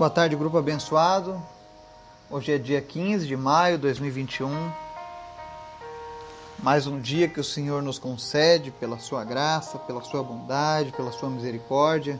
Boa 0.00 0.08
tarde, 0.08 0.34
grupo 0.34 0.56
abençoado. 0.56 1.42
Hoje 2.30 2.52
é 2.52 2.56
dia 2.56 2.80
15 2.80 3.26
de 3.26 3.36
maio 3.36 3.76
de 3.76 3.82
2021. 3.82 4.72
Mais 6.58 6.86
um 6.86 6.98
dia 6.98 7.28
que 7.28 7.38
o 7.38 7.44
Senhor 7.44 7.82
nos 7.82 7.98
concede 7.98 8.70
pela 8.70 8.98
sua 8.98 9.24
graça, 9.24 9.78
pela 9.80 10.00
sua 10.00 10.22
bondade, 10.22 10.90
pela 10.92 11.12
sua 11.12 11.28
misericórdia. 11.28 12.18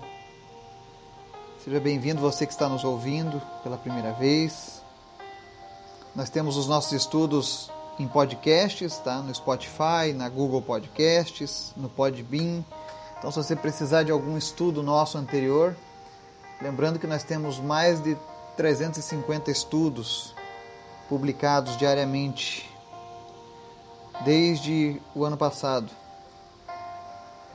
Seja 1.65 1.81
bem-vindo 1.81 2.21
você 2.21 2.45
que 2.45 2.53
está 2.53 2.69
nos 2.69 2.85
ouvindo 2.85 3.41
pela 3.63 3.79
primeira 3.79 4.13
vez. 4.13 4.83
Nós 6.15 6.29
temos 6.29 6.59
os 6.59 6.67
nossos 6.67 6.93
estudos 6.93 7.71
em 7.99 8.07
podcasts, 8.07 8.99
tá? 8.99 9.23
No 9.23 9.35
Spotify, 9.35 10.13
na 10.15 10.29
Google 10.29 10.61
Podcasts, 10.61 11.73
no 11.75 11.89
Podbean. 11.89 12.63
Então, 13.19 13.31
se 13.31 13.43
você 13.43 13.57
precisar 13.57 14.03
de 14.03 14.13
algum 14.13 14.37
estudo 14.37 14.83
nosso 14.83 15.17
anterior, 15.17 15.75
Lembrando 16.61 16.99
que 16.99 17.07
nós 17.07 17.23
temos 17.23 17.59
mais 17.59 18.03
de 18.03 18.17
350 18.57 19.51
estudos 19.51 20.35
publicados 21.09 21.77
diariamente 21.79 22.71
desde 24.25 25.01
o 25.15 25.25
ano 25.25 25.39
passado. 25.39 25.91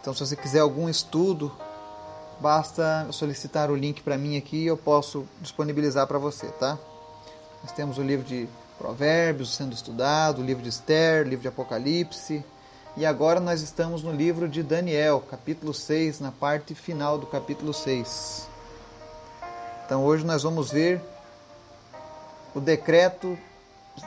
Então, 0.01 0.11
se 0.11 0.25
você 0.25 0.35
quiser 0.35 0.61
algum 0.61 0.89
estudo, 0.89 1.55
basta 2.39 3.07
solicitar 3.11 3.69
o 3.69 3.75
link 3.75 4.01
para 4.01 4.17
mim 4.17 4.37
aqui 4.37 4.63
e 4.63 4.67
eu 4.67 4.77
posso 4.77 5.27
disponibilizar 5.39 6.07
para 6.07 6.17
você, 6.17 6.47
tá? 6.47 6.77
Nós 7.61 7.71
temos 7.71 7.99
o 7.99 8.03
livro 8.03 8.25
de 8.25 8.49
Provérbios 8.77 9.55
sendo 9.55 9.73
estudado, 9.73 10.41
o 10.41 10.45
livro 10.45 10.63
de 10.63 10.69
Esther, 10.69 11.25
o 11.25 11.29
livro 11.29 11.43
de 11.43 11.47
Apocalipse, 11.47 12.43
e 12.97 13.05
agora 13.05 13.39
nós 13.39 13.61
estamos 13.61 14.01
no 14.01 14.11
livro 14.11 14.49
de 14.49 14.63
Daniel, 14.63 15.23
capítulo 15.29 15.73
6, 15.73 16.19
na 16.19 16.31
parte 16.31 16.73
final 16.73 17.19
do 17.19 17.27
capítulo 17.27 17.73
6. 17.73 18.54
Então 19.85 20.03
hoje 20.03 20.25
nós 20.25 20.41
vamos 20.41 20.71
ver 20.71 20.99
o 22.55 22.59
decreto 22.59 23.37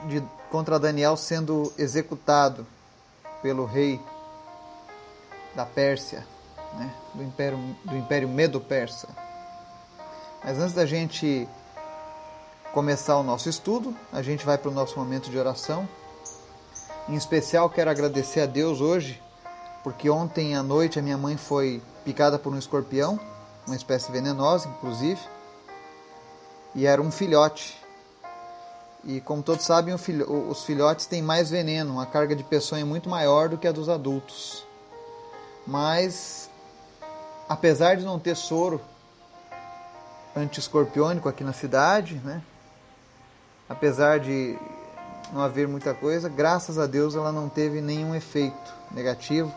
de, 0.09 0.21
contra 0.51 0.77
Daniel 0.77 1.17
sendo 1.17 1.73
executado 1.79 2.67
pelo 3.41 3.65
rei 3.65 4.01
da 5.55 5.65
Pérsia, 5.65 6.27
né? 6.75 6.93
do, 7.15 7.23
Império, 7.23 7.59
do 7.85 7.97
Império 7.97 8.29
Medo-Persa. 8.29 9.07
Mas 10.43 10.59
antes 10.59 10.75
da 10.75 10.85
gente 10.85 11.49
começar 12.73 13.17
o 13.17 13.23
nosso 13.23 13.49
estudo, 13.49 13.97
a 14.13 14.21
gente 14.21 14.45
vai 14.45 14.59
para 14.59 14.71
o 14.71 14.75
nosso 14.75 14.99
momento 14.99 15.31
de 15.31 15.39
oração. 15.39 15.89
Em 17.09 17.15
especial, 17.15 17.71
quero 17.71 17.89
agradecer 17.89 18.41
a 18.41 18.47
Deus 18.47 18.81
hoje, 18.81 19.23
porque 19.85 20.11
ontem 20.11 20.57
à 20.57 20.63
noite 20.63 20.99
a 20.99 21.03
minha 21.03 21.17
mãe 21.17 21.37
foi 21.37 21.81
picada 22.05 22.37
por 22.37 22.53
um 22.53 22.59
escorpião, 22.59 23.19
uma 23.65 23.77
espécie 23.77 24.11
venenosa, 24.11 24.69
inclusive 24.69 25.38
e 26.79 26.87
era 26.87 27.03
um 27.03 27.11
filhote. 27.11 27.77
E 29.03 29.21
como 29.21 29.43
todos 29.43 29.65
sabem, 29.65 29.93
os 29.93 30.65
filhotes 30.65 31.07
têm 31.07 31.21
mais 31.21 31.51
veneno, 31.51 31.99
a 31.99 32.07
carga 32.07 32.37
de 32.37 32.45
peçonha 32.45 32.83
é 32.83 32.85
muito 32.85 33.09
maior 33.09 33.49
do 33.49 33.59
que 33.59 33.67
a 33.67 33.73
dos 33.73 33.89
adultos. 33.89 34.65
Mas, 35.67 36.49
apesar 37.49 37.97
de 37.97 38.05
não 38.05 38.17
ter 38.17 38.37
soro 38.37 38.81
antiescorpiônico 40.37 41.29
aqui 41.29 41.43
na 41.43 41.53
cidade, 41.53 42.15
né? 42.25 42.41
apesar 43.69 44.21
de 44.21 44.57
não 45.33 45.41
haver 45.41 45.67
muita 45.67 45.93
coisa, 45.93 46.29
graças 46.29 46.79
a 46.79 46.87
Deus 46.87 47.17
ela 47.17 47.33
não 47.33 47.49
teve 47.49 47.81
nenhum 47.81 48.15
efeito 48.15 48.73
negativo. 48.93 49.53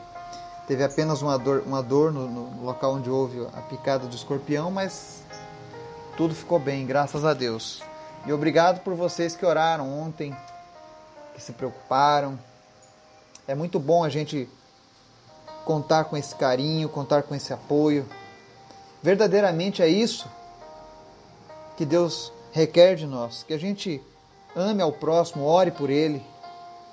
Teve 0.67 0.83
apenas 0.83 1.21
uma 1.21 1.37
dor, 1.37 1.61
uma 1.67 1.83
dor 1.83 2.11
no, 2.11 2.27
no 2.27 2.65
local 2.65 2.95
onde 2.95 3.11
houve 3.11 3.45
a 3.53 3.61
picada 3.61 4.07
do 4.07 4.15
escorpião, 4.15 4.71
mas 4.71 5.21
tudo 6.21 6.35
ficou 6.35 6.59
bem, 6.59 6.85
graças 6.85 7.25
a 7.25 7.33
Deus. 7.33 7.81
E 8.27 8.31
obrigado 8.31 8.81
por 8.81 8.93
vocês 8.93 9.35
que 9.35 9.43
oraram 9.43 9.91
ontem, 9.91 10.37
que 11.33 11.41
se 11.41 11.51
preocuparam. 11.51 12.37
É 13.47 13.55
muito 13.55 13.79
bom 13.79 14.03
a 14.03 14.09
gente 14.09 14.47
contar 15.65 16.03
com 16.03 16.15
esse 16.15 16.35
carinho, 16.35 16.87
contar 16.89 17.23
com 17.23 17.33
esse 17.33 17.51
apoio. 17.51 18.07
Verdadeiramente 19.01 19.81
é 19.81 19.87
isso 19.87 20.29
que 21.75 21.87
Deus 21.87 22.31
requer 22.51 22.93
de 22.93 23.07
nós, 23.07 23.41
que 23.41 23.55
a 23.55 23.59
gente 23.59 23.99
ame 24.55 24.83
ao 24.83 24.91
próximo, 24.91 25.45
ore 25.45 25.71
por 25.71 25.89
ele, 25.89 26.23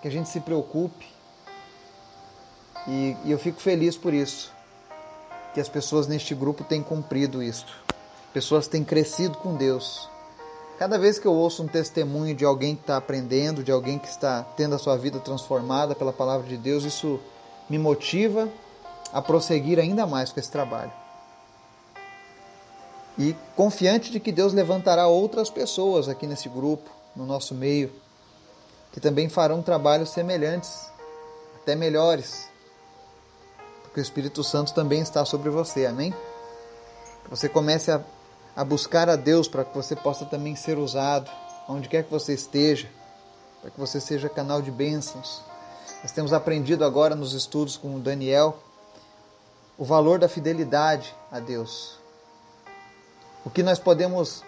que 0.00 0.09
a 0.09 0.11
gente 0.11 0.31
se 0.31 0.41
preocupe. 0.41 1.06
E, 2.87 3.15
e 3.27 3.31
eu 3.31 3.38
fico 3.38 3.61
feliz 3.61 3.94
por 3.94 4.15
isso, 4.15 4.50
que 5.53 5.61
as 5.61 5.69
pessoas 5.69 6.06
neste 6.06 6.34
grupo 6.34 6.65
têm 6.65 6.83
cumprido 6.83 7.43
isto 7.43 7.88
pessoas 8.33 8.69
têm 8.69 8.84
crescido 8.84 9.37
com 9.39 9.55
Deus. 9.55 10.09
Cada 10.78 10.99
vez 10.99 11.19
que 11.19 11.27
eu 11.27 11.33
ouço 11.33 11.62
um 11.62 11.66
testemunho 11.66 12.34
de 12.34 12.44
alguém 12.44 12.77
que 12.77 12.83
está 12.83 12.97
aprendendo, 12.97 13.65
de 13.65 13.72
alguém 13.72 13.99
que 13.99 14.06
está 14.06 14.44
tendo 14.56 14.75
a 14.75 14.78
sua 14.78 14.97
vida 14.97 15.19
transformada 15.19 15.94
pela 15.94 16.12
palavra 16.12 16.47
de 16.47 16.56
Deus, 16.56 16.84
isso 16.84 17.19
me 17.69 17.78
motiva 17.78 18.49
a 19.12 19.21
prosseguir 19.21 19.78
ainda 19.78 20.06
mais 20.06 20.31
com 20.31 20.38
esse 20.38 20.50
trabalho. 20.50 20.93
E 23.19 23.34
confiante 23.56 24.12
de 24.12 24.21
que 24.21 24.31
Deus 24.31 24.53
levantará 24.53 25.09
outras 25.09 25.50
pessoas 25.50 26.09
aqui 26.09 26.27
nesse 26.27 26.49
grupo, 26.49 26.88
no 27.17 27.27
nosso 27.27 27.55
meio, 27.55 27.91
que 28.93 29.00
também 29.00 29.28
farão 29.28 29.61
trabalhos 29.61 30.11
semelhantes, 30.11 30.88
até 31.61 31.75
melhores, 31.75 32.49
porque 33.83 34.00
o 34.00 34.03
Espírito 34.03 34.44
Santo 34.44 34.72
também 34.72 35.00
está 35.00 35.25
sobre 35.25 35.50
você, 35.50 35.84
amém? 35.84 36.12
Que 37.25 37.31
você 37.31 37.49
comece 37.49 37.91
a 37.91 38.00
a 38.58 38.64
buscar 38.64 39.08
a 39.08 39.14
Deus 39.14 39.46
para 39.46 39.64
que 39.64 39.72
você 39.72 39.94
possa 39.94 40.24
também 40.24 40.56
ser 40.56 40.78
usado, 40.78 41.30
onde 41.69 41.88
quer 41.88 42.02
que 42.02 42.10
você 42.10 42.34
esteja, 42.34 42.91
para 43.60 43.70
que 43.70 43.78
você 43.78 44.00
seja 44.00 44.28
canal 44.28 44.60
de 44.60 44.72
bênçãos. 44.72 45.44
Nós 46.02 46.10
temos 46.10 46.32
aprendido 46.32 46.84
agora 46.84 47.14
nos 47.14 47.34
estudos 47.34 47.76
com 47.76 47.94
o 47.94 48.00
Daniel 48.00 48.58
o 49.78 49.84
valor 49.84 50.19
da 50.19 50.28
fidelidade 50.28 51.14
a 51.30 51.38
Deus. 51.38 52.00
O 53.44 53.50
que 53.50 53.62
nós 53.62 53.78
podemos 53.78 54.42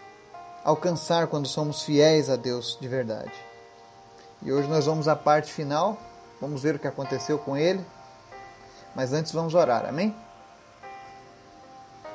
alcançar 0.64 1.28
quando 1.28 1.46
somos 1.46 1.84
fiéis 1.84 2.28
a 2.28 2.34
Deus 2.34 2.76
de 2.80 2.88
verdade. 2.88 3.32
E 4.42 4.52
hoje 4.52 4.66
nós 4.66 4.86
vamos 4.86 5.06
à 5.06 5.14
parte 5.14 5.52
final, 5.52 5.96
vamos 6.40 6.64
ver 6.64 6.74
o 6.74 6.78
que 6.80 6.88
aconteceu 6.88 7.38
com 7.38 7.56
ele. 7.56 7.86
Mas 8.92 9.12
antes 9.12 9.30
vamos 9.30 9.54
orar, 9.54 9.86
amém? 9.86 10.12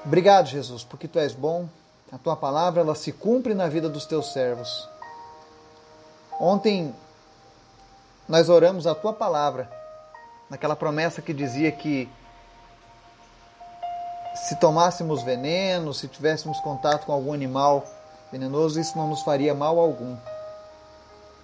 Obrigado, 0.05 0.47
Jesus, 0.47 0.83
porque 0.83 1.07
tu 1.07 1.19
és 1.19 1.31
bom, 1.31 1.69
a 2.15 2.17
tua 2.17 2.35
palavra 2.37 2.79
ela 2.79 2.95
se 2.95 3.11
cumpre 3.11 3.53
na 3.53 3.67
vida 3.67 3.89
dos 3.89 4.05
teus 4.05 4.31
servos. 4.31 4.87
Ontem 6.39 6.95
nós 8.25 8.47
oramos 8.47 8.87
a 8.87 8.95
tua 8.95 9.11
palavra, 9.11 9.69
naquela 10.49 10.77
promessa 10.77 11.21
que 11.21 11.33
dizia 11.33 11.73
que 11.73 12.09
se 14.33 14.55
tomássemos 14.55 15.23
veneno, 15.23 15.93
se 15.93 16.07
tivéssemos 16.07 16.57
contato 16.61 17.05
com 17.05 17.11
algum 17.11 17.33
animal 17.33 17.85
venenoso, 18.31 18.79
isso 18.79 18.97
não 18.97 19.09
nos 19.09 19.21
faria 19.21 19.53
mal 19.53 19.77
algum. 19.77 20.15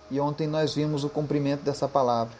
E 0.10 0.22
ontem 0.22 0.48
nós 0.48 0.74
vimos 0.74 1.04
o 1.04 1.10
cumprimento 1.10 1.64
dessa 1.64 1.86
palavra. 1.86 2.34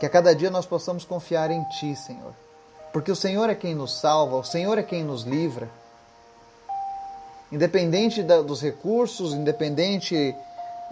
Que 0.00 0.06
a 0.06 0.10
cada 0.10 0.34
dia 0.34 0.50
nós 0.50 0.66
possamos 0.66 1.04
confiar 1.04 1.52
em 1.52 1.62
Ti, 1.68 1.94
Senhor. 1.94 2.34
Porque 2.92 3.12
o 3.12 3.16
Senhor 3.16 3.48
é 3.48 3.54
quem 3.54 3.76
nos 3.76 3.92
salva, 3.92 4.34
o 4.34 4.44
Senhor 4.44 4.76
é 4.76 4.82
quem 4.82 5.04
nos 5.04 5.22
livra. 5.22 5.70
Independente 7.52 8.22
da, 8.22 8.42
dos 8.42 8.62
recursos, 8.62 9.32
independente 9.32 10.34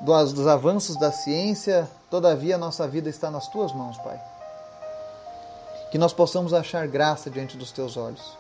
dos, 0.00 0.32
dos 0.32 0.46
avanços 0.46 0.96
da 0.96 1.12
ciência, 1.12 1.88
todavia 2.10 2.56
a 2.56 2.58
nossa 2.58 2.86
vida 2.88 3.08
está 3.08 3.30
nas 3.30 3.48
tuas 3.48 3.72
mãos, 3.72 3.96
Pai. 3.98 4.20
Que 5.90 5.98
nós 5.98 6.12
possamos 6.12 6.52
achar 6.52 6.86
graça 6.88 7.30
diante 7.30 7.56
dos 7.56 7.70
teus 7.70 7.96
olhos. 7.96 8.36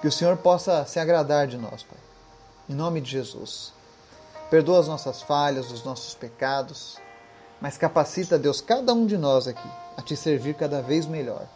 Que 0.00 0.08
o 0.08 0.12
Senhor 0.12 0.36
possa 0.36 0.84
se 0.86 1.00
agradar 1.00 1.46
de 1.46 1.56
nós, 1.56 1.82
Pai. 1.82 1.98
Em 2.68 2.74
nome 2.74 3.00
de 3.00 3.10
Jesus. 3.10 3.72
Perdoa 4.48 4.78
as 4.78 4.88
nossas 4.88 5.22
falhas, 5.22 5.72
os 5.72 5.84
nossos 5.84 6.14
pecados, 6.14 6.98
mas 7.60 7.76
capacita, 7.76 8.38
Deus, 8.38 8.60
cada 8.60 8.92
um 8.92 9.06
de 9.06 9.16
nós 9.16 9.48
aqui 9.48 9.68
a 9.96 10.02
te 10.02 10.16
servir 10.16 10.54
cada 10.54 10.80
vez 10.80 11.06
melhor. 11.06 11.46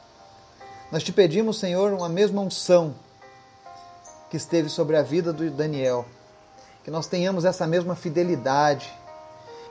Nós 0.90 1.04
te 1.04 1.12
pedimos, 1.12 1.58
Senhor, 1.58 1.92
uma 1.92 2.08
mesma 2.08 2.40
unção 2.40 2.94
que 4.30 4.36
esteve 4.36 4.68
sobre 4.68 4.96
a 4.96 5.02
vida 5.02 5.32
do 5.32 5.50
Daniel. 5.50 6.06
Que 6.84 6.90
nós 6.90 7.06
tenhamos 7.06 7.44
essa 7.44 7.66
mesma 7.66 7.96
fidelidade, 7.96 8.90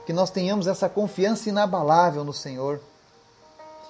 que 0.06 0.14
nós 0.14 0.30
tenhamos 0.30 0.68
essa 0.68 0.90
confiança 0.90 1.50
inabalável 1.50 2.24
no 2.24 2.34
Senhor. 2.34 2.82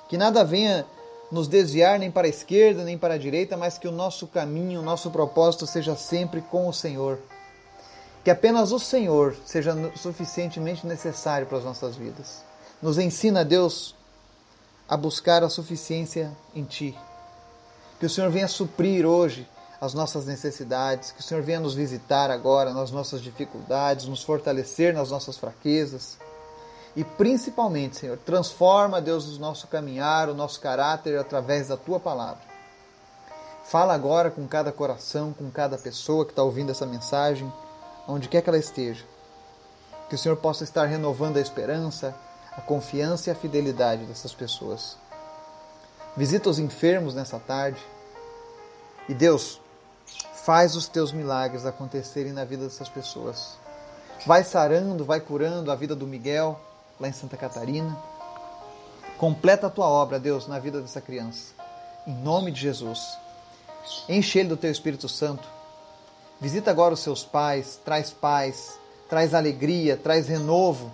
Que 0.07 0.17
nada 0.17 0.45
venha 0.45 0.85
nos 1.31 1.47
desviar 1.47 1.99
nem 1.99 2.09
para 2.09 2.27
a 2.27 2.29
esquerda 2.29 2.83
nem 2.83 2.97
para 2.97 3.15
a 3.15 3.17
direita, 3.17 3.57
mas 3.57 3.77
que 3.77 3.87
o 3.87 3.91
nosso 3.91 4.27
caminho, 4.27 4.79
o 4.79 4.83
nosso 4.83 5.11
propósito 5.11 5.67
seja 5.67 5.95
sempre 5.95 6.41
com 6.41 6.67
o 6.67 6.73
Senhor. 6.73 7.19
Que 8.23 8.31
apenas 8.31 8.71
o 8.71 8.79
Senhor 8.79 9.35
seja 9.45 9.75
suficientemente 9.95 10.85
necessário 10.85 11.47
para 11.47 11.57
as 11.57 11.63
nossas 11.63 11.95
vidas. 11.95 12.43
Nos 12.81 12.97
ensina, 12.97 13.43
Deus, 13.43 13.95
a 14.87 14.95
buscar 14.95 15.43
a 15.43 15.49
suficiência 15.49 16.31
em 16.53 16.63
Ti. 16.63 16.97
Que 17.99 18.05
o 18.05 18.09
Senhor 18.09 18.29
venha 18.29 18.47
suprir 18.47 19.05
hoje 19.05 19.47
as 19.81 19.93
nossas 19.93 20.25
necessidades, 20.25 21.11
que 21.11 21.21
o 21.21 21.23
Senhor 21.23 21.41
venha 21.41 21.59
nos 21.59 21.73
visitar 21.73 22.29
agora 22.29 22.73
nas 22.73 22.91
nossas 22.91 23.21
dificuldades, 23.21 24.07
nos 24.07 24.23
fortalecer 24.23 24.93
nas 24.93 25.09
nossas 25.09 25.37
fraquezas. 25.37 26.17
E 26.95 27.03
principalmente, 27.03 27.97
Senhor, 27.97 28.17
transforma, 28.17 28.99
Deus, 28.99 29.25
o 29.37 29.39
nosso 29.39 29.67
caminhar, 29.67 30.27
o 30.27 30.33
nosso 30.33 30.59
caráter 30.59 31.17
através 31.17 31.69
da 31.69 31.77
tua 31.77 31.99
palavra. 31.99 32.41
Fala 33.63 33.93
agora 33.93 34.31
com 34.31 34.47
cada 34.47 34.71
coração, 34.71 35.31
com 35.31 35.49
cada 35.49 35.77
pessoa 35.77 36.25
que 36.25 36.31
está 36.31 36.43
ouvindo 36.43 36.71
essa 36.71 36.85
mensagem, 36.85 37.51
onde 38.07 38.27
quer 38.27 38.41
que 38.41 38.49
ela 38.49 38.57
esteja. 38.57 39.05
Que 40.09 40.15
o 40.15 40.17
Senhor 40.17 40.35
possa 40.37 40.63
estar 40.63 40.85
renovando 40.85 41.37
a 41.37 41.41
esperança, 41.41 42.15
a 42.51 42.61
confiança 42.61 43.29
e 43.29 43.31
a 43.31 43.35
fidelidade 43.35 44.05
dessas 44.05 44.33
pessoas. 44.33 44.97
Visita 46.17 46.49
os 46.49 46.59
enfermos 46.59 47.13
nessa 47.13 47.39
tarde. 47.39 47.79
E 49.07 49.13
Deus, 49.13 49.61
faz 50.43 50.75
os 50.75 50.87
teus 50.87 51.11
milagres 51.11 51.65
acontecerem 51.65 52.33
na 52.33 52.45
vida 52.45 52.63
dessas 52.63 52.89
pessoas. 52.89 53.57
Vai 54.25 54.43
sarando, 54.43 55.05
vai 55.05 55.19
curando 55.19 55.71
a 55.71 55.75
vida 55.75 55.95
do 55.95 56.07
Miguel, 56.07 56.59
lá 56.99 57.07
em 57.07 57.13
Santa 57.13 57.37
Catarina. 57.37 57.97
Completa 59.17 59.67
a 59.67 59.69
tua 59.69 59.87
obra, 59.87 60.19
Deus, 60.19 60.47
na 60.47 60.59
vida 60.59 60.81
dessa 60.81 61.01
criança. 61.01 61.53
Em 62.07 62.13
nome 62.13 62.51
de 62.51 62.61
Jesus. 62.61 63.17
Enche 64.07 64.39
ele 64.39 64.49
do 64.49 64.57
teu 64.57 64.71
Espírito 64.71 65.07
Santo. 65.07 65.47
Visita 66.39 66.71
agora 66.71 66.93
os 66.93 67.01
seus 67.01 67.23
pais, 67.23 67.79
traz 67.83 68.11
paz, 68.11 68.79
traz 69.09 69.33
alegria, 69.33 69.97
traz 69.97 70.27
renovo 70.27 70.91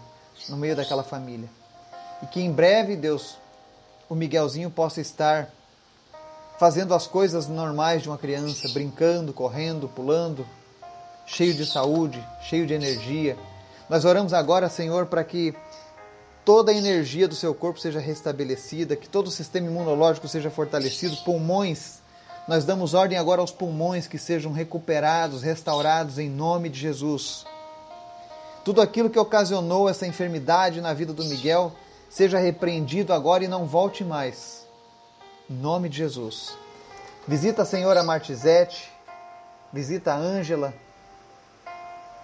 no 0.50 0.58
meio 0.58 0.76
daquela 0.76 1.04
família. 1.04 1.50
E 2.24 2.28
que 2.28 2.42
em 2.42 2.52
breve, 2.52 2.96
Deus, 2.96 3.38
o 4.10 4.16
Miguelzinho 4.16 4.72
possa 4.72 5.02
estar 5.02 5.50
fazendo 6.58 6.94
as 6.94 7.08
coisas 7.08 7.48
normais 7.48 8.02
de 8.02 8.10
uma 8.10 8.18
criança, 8.18 8.70
brincando, 8.70 9.34
correndo, 9.34 9.88
pulando, 9.90 10.46
cheio 11.26 11.54
de 11.54 11.66
saúde, 11.66 12.24
cheio 12.42 12.66
de 12.66 12.74
energia. 12.74 13.38
Nós 13.90 14.06
oramos 14.06 14.34
agora, 14.34 14.70
Senhor, 14.70 15.08
para 15.08 15.24
que 15.24 15.54
toda 16.44 16.72
a 16.72 16.76
energia 16.76 17.28
do 17.28 17.36
seu 17.36 17.54
corpo 17.54 17.80
seja 17.80 18.00
restabelecida, 18.00 18.96
que 18.96 19.10
todo 19.10 19.28
o 19.28 19.32
sistema 19.32 19.68
imunológico 19.68 20.28
seja 20.28 20.50
fortalecido, 20.50 21.18
pulmões. 21.18 22.00
Nós 22.48 22.64
damos 22.64 22.94
ordem 22.94 23.18
agora 23.18 23.42
aos 23.42 23.52
pulmões 23.52 24.08
que 24.08 24.18
sejam 24.18 24.52
recuperados, 24.52 25.42
restaurados 25.42 26.20
em 26.20 26.30
nome 26.30 26.70
de 26.70 26.80
Jesus. 26.80 27.46
Tudo 28.64 28.82
aquilo 28.82 29.10
que 29.10 29.20
ocasionou 29.20 29.90
essa 29.90 30.08
enfermidade 30.08 30.82
na 30.82 30.94
vida 30.94 31.14
do 31.14 31.26
Miguel 31.26 31.72
seja 32.10 32.40
repreendido 32.40 33.14
agora 33.14 33.44
e 33.44 33.48
não 33.48 33.66
volte 33.66 34.04
mais. 34.04 34.65
Em 35.48 35.54
nome 35.54 35.90
de 35.90 35.98
Jesus. 35.98 36.58
Visita 37.28 37.62
a 37.62 37.66
senhora 37.66 38.04
Martizete, 38.04 38.92
visita 39.72 40.12
a 40.12 40.18
Ângela, 40.18 40.74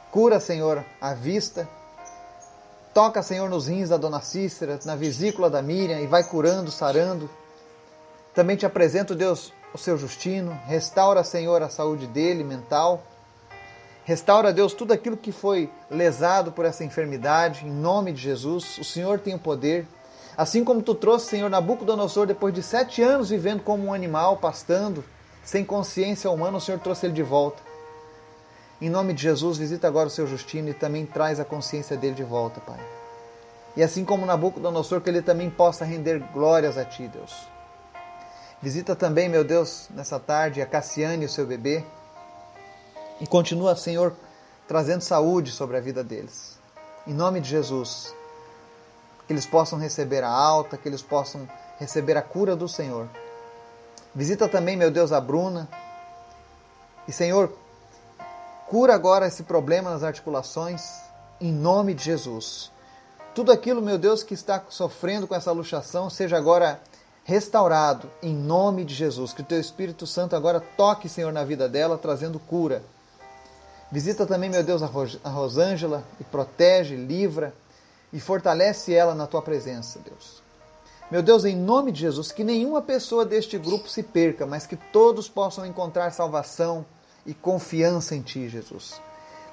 cura, 0.10 0.40
Senhor, 0.40 0.84
a 1.00 1.14
vista. 1.14 1.70
Toca, 2.96 3.22
Senhor, 3.22 3.48
nos 3.48 3.68
rins 3.68 3.90
da 3.90 3.98
dona 3.98 4.22
Cícera, 4.22 4.80
na 4.86 4.96
vesícula 4.96 5.52
da 5.52 5.62
Miriam 5.62 6.00
e 6.00 6.08
vai 6.08 6.24
curando, 6.24 6.72
sarando. 6.72 7.30
Também 8.34 8.58
te 8.58 8.66
apresento, 8.66 9.14
Deus, 9.14 9.54
o 9.72 9.78
seu 9.78 10.00
Justino. 10.00 10.60
Restaura, 10.66 11.24
Senhor, 11.24 11.62
a 11.62 11.70
saúde 11.70 12.08
dele, 12.08 12.44
mental. 12.44 13.04
Restaura, 14.04 14.52
Deus, 14.52 14.74
tudo 14.74 14.94
aquilo 14.94 15.16
que 15.16 15.32
foi 15.32 15.70
lesado 15.92 16.52
por 16.52 16.66
essa 16.66 16.84
enfermidade, 16.84 17.68
em 17.68 17.72
nome 17.72 18.14
de 18.14 18.22
Jesus. 18.22 18.80
O 18.80 18.84
Senhor 18.84 19.20
tem 19.20 19.36
o 19.36 19.40
poder. 19.40 19.86
Assim 20.42 20.64
como 20.64 20.82
tu 20.82 20.96
trouxe, 20.96 21.28
Senhor, 21.28 21.52
Nabucodonosor, 21.52 22.26
depois 22.26 22.52
de 22.52 22.64
sete 22.64 23.00
anos 23.04 23.30
vivendo 23.30 23.62
como 23.62 23.86
um 23.86 23.94
animal, 23.94 24.38
pastando, 24.38 25.04
sem 25.44 25.64
consciência 25.64 26.32
humana, 26.32 26.58
o 26.58 26.60
Senhor 26.60 26.80
trouxe 26.80 27.06
ele 27.06 27.14
de 27.14 27.22
volta. 27.22 27.62
Em 28.82 28.90
nome 28.90 29.14
de 29.14 29.22
Jesus, 29.22 29.60
visita 29.60 29.88
agora 29.88 30.08
o 30.08 30.10
seu 30.10 30.26
Justino 30.26 30.70
e 30.70 30.74
também 30.74 31.06
traz 31.06 31.40
a 31.40 31.46
consciência 31.46 31.96
dele 31.96 32.16
de 32.16 32.24
volta, 32.24 32.60
Pai. 32.60 32.80
E 33.78 33.84
assim 33.84 34.04
como 34.04 34.26
Nabucodonosor, 34.26 35.02
que 35.02 35.12
ele 35.12 35.22
também 35.22 35.48
possa 35.48 35.86
render 35.86 36.18
glórias 36.34 36.76
a 36.76 36.84
Ti, 36.84 37.08
Deus. 37.08 37.48
Visita 38.60 38.96
também, 38.96 39.30
meu 39.30 39.44
Deus, 39.44 39.90
nessa 39.92 40.20
tarde, 40.20 40.60
a 40.60 40.66
Cassiane 40.66 41.22
e 41.22 41.28
o 41.28 41.30
seu 41.30 41.46
bebê. 41.46 41.84
E 43.20 43.28
continua, 43.28 43.76
Senhor, 43.76 44.12
trazendo 44.68 45.02
saúde 45.02 45.52
sobre 45.52 45.78
a 45.78 45.80
vida 45.80 46.04
deles. 46.04 46.58
Em 47.06 47.14
nome 47.14 47.40
de 47.40 47.48
Jesus. 47.48 48.20
Que 49.28 49.34
eles 49.34 49.46
possam 49.46 49.80
receber 49.80 50.24
a 50.24 50.30
alta, 50.30 50.78
que 50.78 50.88
eles 50.88 51.02
possam 51.02 51.48
receber 51.80 52.18
a 52.18 52.22
cura 52.22 52.56
do 52.56 52.68
Senhor. 52.68 53.08
Visita 54.14 54.48
também, 54.48 54.76
meu 54.76 54.92
Deus, 54.92 55.12
a 55.12 55.22
Bruna. 55.22 55.68
E, 57.08 57.12
Senhor, 57.12 57.52
cura 58.68 58.94
agora 58.94 59.28
esse 59.28 59.44
problema 59.44 59.90
nas 59.90 60.04
articulações, 60.04 61.02
em 61.40 61.52
nome 61.52 61.94
de 61.94 62.04
Jesus. 62.04 62.72
Tudo 63.34 63.52
aquilo, 63.52 63.82
meu 63.82 63.98
Deus, 63.98 64.24
que 64.24 64.34
está 64.34 64.62
sofrendo 64.70 65.28
com 65.28 65.36
essa 65.36 65.52
luxação, 65.52 66.10
seja 66.10 66.38
agora 66.38 66.82
restaurado, 67.24 68.10
em 68.22 68.36
nome 68.36 68.84
de 68.84 68.94
Jesus. 68.94 69.32
Que 69.32 69.42
o 69.42 69.46
Teu 69.46 69.60
Espírito 69.60 70.06
Santo 70.06 70.36
agora 70.36 70.60
toque, 70.60 71.08
Senhor, 71.08 71.32
na 71.32 71.44
vida 71.44 71.70
dela, 71.70 71.98
trazendo 71.98 72.40
cura 72.40 72.84
Visita 73.92 74.26
também, 74.26 74.50
meu 74.50 74.64
Deus, 74.64 74.82
a 74.82 75.30
Rosângela 75.30 76.02
e 76.18 76.24
protege, 76.24 76.96
livra 76.96 77.54
e 78.14 78.20
fortalece 78.20 78.94
ela 78.94 79.16
na 79.16 79.28
tua 79.28 79.42
presença, 79.42 80.00
Deus. 80.00 80.42
Meu 81.12 81.22
Deus, 81.22 81.44
em 81.44 81.58
nome 81.58 81.92
de 81.92 82.00
Jesus, 82.00 82.32
que 82.32 82.44
nenhuma 82.44 82.82
pessoa 82.82 83.26
deste 83.26 83.58
grupo 83.58 83.90
se 83.90 84.02
perca, 84.02 84.46
mas 84.46 84.66
que 84.66 84.78
todos 84.78 85.28
possam 85.28 85.66
encontrar 85.66 86.12
salvação 86.12 86.86
e 87.26 87.34
confiança 87.34 88.16
em 88.16 88.22
ti, 88.22 88.48
Jesus. 88.48 89.02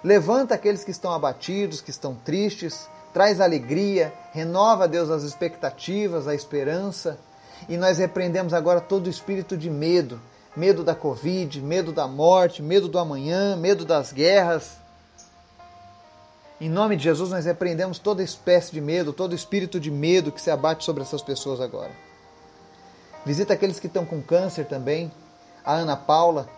Levanta 0.03 0.55
aqueles 0.55 0.85
que 0.85 0.93
estão 0.93 1.13
abatidos, 1.13 1.81
que 1.81 1.91
estão 1.91 2.15
tristes, 2.15 2.89
traz 3.13 3.41
alegria, 3.41 4.13
renova, 4.33 4.87
Deus, 4.87 5.11
as 5.11 5.25
expectativas, 5.25 6.29
a 6.29 6.35
esperança. 6.35 7.19
E 7.69 7.77
nós 7.77 7.99
repreendemos 7.99 8.55
agora 8.55 8.81
todo 8.81 9.09
o 9.09 9.11
espírito 9.11 9.57
de 9.57 9.69
medo, 9.69 10.21
medo 10.57 10.85
da 10.85 10.95
Covid, 10.95 11.61
medo 11.61 11.93
da 11.93 12.07
morte, 12.07 12.63
medo 12.63 12.89
do 12.89 12.99
amanhã, 12.99 13.57
medo 13.57 13.85
das 13.85 14.13
guerras. 14.13 14.77
Em 16.61 16.69
nome 16.69 16.97
de 16.97 17.05
Jesus, 17.05 17.31
nós 17.31 17.45
repreendemos 17.45 17.99
toda 17.99 18.23
espécie 18.23 18.73
de 18.73 18.81
medo, 18.81 19.13
todo 19.13 19.35
espírito 19.35 19.79
de 19.79 19.91
medo 19.91 20.33
que 20.33 20.41
se 20.41 20.51
abate 20.51 20.85
sobre 20.85 21.03
essas 21.03 21.23
pessoas 21.23 21.61
agora. 21.61 21.93
Visita 23.25 23.55
aqueles 23.55 23.79
que 23.79 23.87
estão 23.87 24.05
com 24.05 24.21
câncer 24.21 24.67
também. 24.67 25.13
A 25.65 25.75
Ana 25.75 25.97
Paula, 25.97 26.49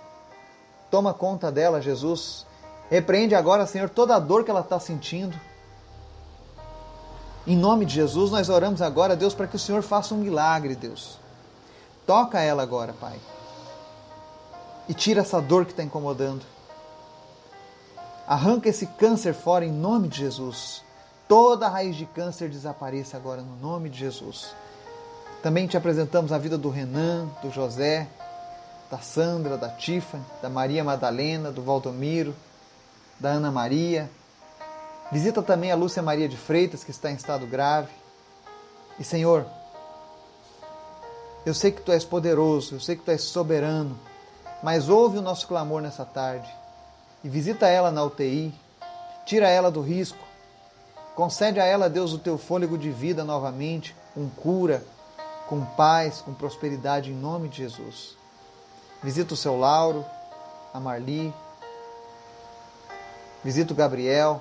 toma 0.90 1.12
conta 1.12 1.50
dela, 1.50 1.82
Jesus. 1.82 2.46
Repreende 2.88 3.34
agora, 3.34 3.66
Senhor, 3.66 3.90
toda 3.90 4.14
a 4.14 4.18
dor 4.18 4.44
que 4.44 4.50
ela 4.50 4.60
está 4.60 4.80
sentindo. 4.80 5.38
Em 7.46 7.56
nome 7.56 7.84
de 7.84 7.94
Jesus, 7.94 8.30
nós 8.30 8.48
oramos 8.48 8.80
agora, 8.80 9.16
Deus, 9.16 9.34
para 9.34 9.46
que 9.46 9.56
o 9.56 9.58
Senhor 9.58 9.82
faça 9.82 10.14
um 10.14 10.18
milagre, 10.18 10.74
Deus. 10.74 11.18
Toca 12.06 12.40
ela 12.40 12.62
agora, 12.62 12.92
Pai 12.92 13.18
e 14.90 14.94
tira 14.94 15.20
essa 15.20 15.40
dor 15.40 15.64
que 15.64 15.70
está 15.70 15.84
incomodando. 15.84 16.44
Arranca 18.30 18.68
esse 18.68 18.86
câncer 18.86 19.34
fora 19.34 19.66
em 19.66 19.72
nome 19.72 20.06
de 20.06 20.18
Jesus. 20.18 20.84
Toda 21.26 21.68
raiz 21.68 21.96
de 21.96 22.06
câncer 22.06 22.48
desapareça 22.48 23.16
agora 23.16 23.42
no 23.42 23.56
nome 23.56 23.90
de 23.90 23.98
Jesus. 23.98 24.54
Também 25.42 25.66
te 25.66 25.76
apresentamos 25.76 26.30
a 26.30 26.38
vida 26.38 26.56
do 26.56 26.70
Renan, 26.70 27.26
do 27.42 27.50
José, 27.50 28.06
da 28.88 28.98
Sandra, 28.98 29.56
da 29.56 29.68
Tiffany, 29.68 30.24
da 30.40 30.48
Maria 30.48 30.84
Madalena, 30.84 31.50
do 31.50 31.60
Valdomiro, 31.60 32.32
da 33.18 33.30
Ana 33.30 33.50
Maria. 33.50 34.08
Visita 35.10 35.42
também 35.42 35.72
a 35.72 35.76
Lúcia 35.76 36.00
Maria 36.00 36.28
de 36.28 36.36
Freitas, 36.36 36.84
que 36.84 36.92
está 36.92 37.10
em 37.10 37.16
estado 37.16 37.48
grave. 37.48 37.90
E 38.96 39.02
Senhor, 39.02 39.44
eu 41.44 41.52
sei 41.52 41.72
que 41.72 41.82
tu 41.82 41.90
és 41.90 42.04
poderoso, 42.04 42.76
eu 42.76 42.80
sei 42.80 42.94
que 42.94 43.02
tu 43.02 43.10
és 43.10 43.22
soberano 43.22 43.98
mas 44.62 44.88
ouve 44.88 45.18
o 45.18 45.22
nosso 45.22 45.46
clamor 45.46 45.80
nessa 45.80 46.04
tarde 46.04 46.48
e 47.22 47.28
visita 47.28 47.66
ela 47.66 47.90
na 47.90 48.02
UTI, 48.02 48.54
tira 49.26 49.48
ela 49.48 49.70
do 49.70 49.80
risco, 49.80 50.18
concede 51.14 51.60
a 51.60 51.64
ela, 51.64 51.90
Deus, 51.90 52.12
o 52.12 52.18
teu 52.18 52.38
fôlego 52.38 52.78
de 52.78 52.90
vida 52.90 53.24
novamente, 53.24 53.94
com 54.14 54.28
cura, 54.28 54.82
com 55.46 55.64
paz, 55.64 56.20
com 56.20 56.32
prosperidade 56.32 57.10
em 57.10 57.14
nome 57.14 57.48
de 57.48 57.58
Jesus. 57.58 58.16
Visita 59.02 59.34
o 59.34 59.36
seu 59.36 59.58
Lauro, 59.58 60.04
a 60.72 60.80
Marli, 60.80 61.32
visita 63.42 63.72
o 63.72 63.76
Gabriel, 63.76 64.40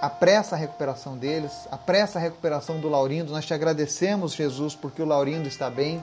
apressa 0.00 0.54
a 0.54 0.58
recuperação 0.58 1.16
deles, 1.16 1.52
apressa 1.70 2.18
a 2.18 2.22
recuperação 2.22 2.80
do 2.80 2.88
Laurindo. 2.88 3.32
Nós 3.32 3.46
te 3.46 3.54
agradecemos, 3.54 4.32
Jesus, 4.32 4.74
porque 4.74 5.02
o 5.02 5.06
Laurindo 5.06 5.48
está 5.48 5.70
bem 5.70 6.02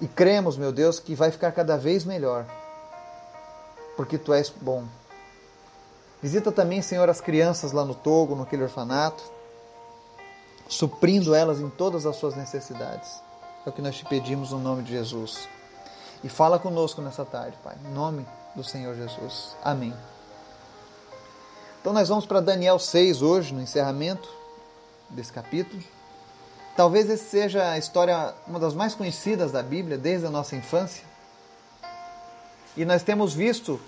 e 0.00 0.06
cremos, 0.08 0.56
meu 0.56 0.72
Deus, 0.72 0.98
que 0.98 1.14
vai 1.14 1.30
ficar 1.30 1.52
cada 1.52 1.76
vez 1.76 2.04
melhor, 2.04 2.44
porque 3.96 4.18
tu 4.18 4.32
és 4.32 4.48
bom. 4.48 4.84
Visita 6.22 6.52
também, 6.52 6.80
Senhor, 6.80 7.08
as 7.08 7.20
crianças 7.20 7.72
lá 7.72 7.84
no 7.84 7.94
Togo, 7.94 8.36
naquele 8.36 8.62
orfanato, 8.62 9.22
suprindo 10.68 11.34
elas 11.34 11.60
em 11.60 11.68
todas 11.68 12.06
as 12.06 12.16
suas 12.16 12.36
necessidades. 12.36 13.20
É 13.66 13.68
o 13.68 13.72
que 13.72 13.82
nós 13.82 13.96
te 13.96 14.04
pedimos 14.04 14.50
no 14.50 14.58
nome 14.58 14.82
de 14.82 14.92
Jesus. 14.92 15.48
e 16.24 16.28
fala 16.28 16.56
conosco 16.56 17.02
nessa 17.02 17.24
tarde, 17.24 17.56
Pai, 17.64 17.76
em 17.84 17.92
nome 17.92 18.24
do 18.54 18.62
Senhor 18.62 18.94
Jesus. 18.94 19.56
Amém. 19.62 19.92
Então 21.80 21.92
nós 21.92 22.08
vamos 22.08 22.24
para 22.24 22.40
Daniel 22.40 22.78
6 22.78 23.22
hoje, 23.22 23.52
no 23.52 23.60
encerramento 23.60 24.28
desse 25.10 25.32
capítulo. 25.32 25.82
Talvez 26.76 27.10
essa 27.10 27.24
seja 27.24 27.70
a 27.70 27.76
história, 27.76 28.32
uma 28.46 28.60
das 28.60 28.72
mais 28.72 28.94
conhecidas 28.94 29.50
da 29.50 29.62
Bíblia 29.62 29.98
desde 29.98 30.26
a 30.26 30.30
nossa 30.30 30.54
infância. 30.54 31.04
E 32.76 32.84
nós 32.84 33.02
temos 33.02 33.34
visto 33.34 33.80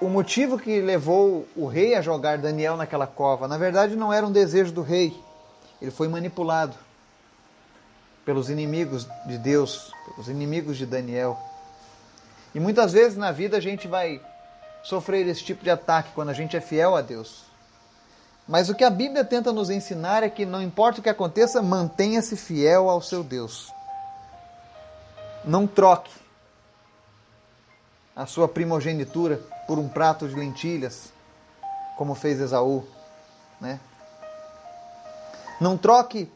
o 0.00 0.08
motivo 0.08 0.58
que 0.58 0.80
levou 0.80 1.46
o 1.56 1.66
rei 1.66 1.94
a 1.94 2.02
jogar 2.02 2.38
Daniel 2.38 2.76
naquela 2.76 3.06
cova. 3.06 3.48
Na 3.48 3.58
verdade, 3.58 3.96
não 3.96 4.12
era 4.12 4.26
um 4.26 4.32
desejo 4.32 4.72
do 4.72 4.82
rei. 4.82 5.16
Ele 5.80 5.90
foi 5.90 6.08
manipulado 6.08 6.76
pelos 8.24 8.48
inimigos 8.48 9.06
de 9.26 9.38
Deus, 9.38 9.92
pelos 10.06 10.28
inimigos 10.28 10.76
de 10.76 10.86
Daniel. 10.86 11.38
E 12.54 12.60
muitas 12.60 12.92
vezes 12.92 13.16
na 13.16 13.32
vida 13.32 13.56
a 13.56 13.60
gente 13.60 13.88
vai 13.88 14.20
sofrer 14.84 15.26
esse 15.26 15.42
tipo 15.42 15.64
de 15.64 15.70
ataque 15.70 16.10
quando 16.14 16.30
a 16.30 16.34
gente 16.34 16.56
é 16.56 16.60
fiel 16.60 16.96
a 16.96 17.00
Deus. 17.00 17.44
Mas 18.46 18.68
o 18.68 18.74
que 18.74 18.84
a 18.84 18.90
Bíblia 18.90 19.24
tenta 19.24 19.52
nos 19.52 19.70
ensinar 19.70 20.22
é 20.22 20.28
que 20.28 20.44
não 20.44 20.62
importa 20.62 21.00
o 21.00 21.02
que 21.02 21.08
aconteça, 21.08 21.62
mantenha-se 21.62 22.36
fiel 22.36 22.88
ao 22.88 23.00
seu 23.00 23.22
Deus. 23.22 23.72
Não 25.44 25.66
troque 25.66 26.21
a 28.14 28.26
sua 28.26 28.46
primogenitura 28.46 29.38
por 29.66 29.78
um 29.78 29.88
prato 29.88 30.28
de 30.28 30.34
lentilhas, 30.34 31.12
como 31.96 32.14
fez 32.14 32.40
Esaú, 32.40 32.84
né? 33.60 33.80
Não 35.60 35.78
troque 35.78 36.30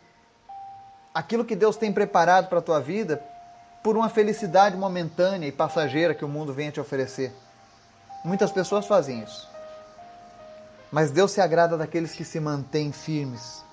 aquilo 1.12 1.44
que 1.44 1.56
Deus 1.56 1.76
tem 1.76 1.92
preparado 1.92 2.48
para 2.48 2.58
a 2.58 2.62
tua 2.62 2.80
vida 2.80 3.22
por 3.82 3.96
uma 3.96 4.08
felicidade 4.08 4.76
momentânea 4.76 5.48
e 5.48 5.52
passageira 5.52 6.14
que 6.14 6.24
o 6.24 6.28
mundo 6.28 6.52
vem 6.52 6.70
te 6.70 6.80
oferecer. 6.80 7.32
Muitas 8.24 8.50
pessoas 8.50 8.86
fazem 8.86 9.22
isso. 9.22 9.48
Mas 10.90 11.10
Deus 11.10 11.32
se 11.32 11.40
agrada 11.40 11.76
daqueles 11.76 12.12
que 12.12 12.24
se 12.24 12.38
mantêm 12.40 12.92
firmes, 12.92 13.64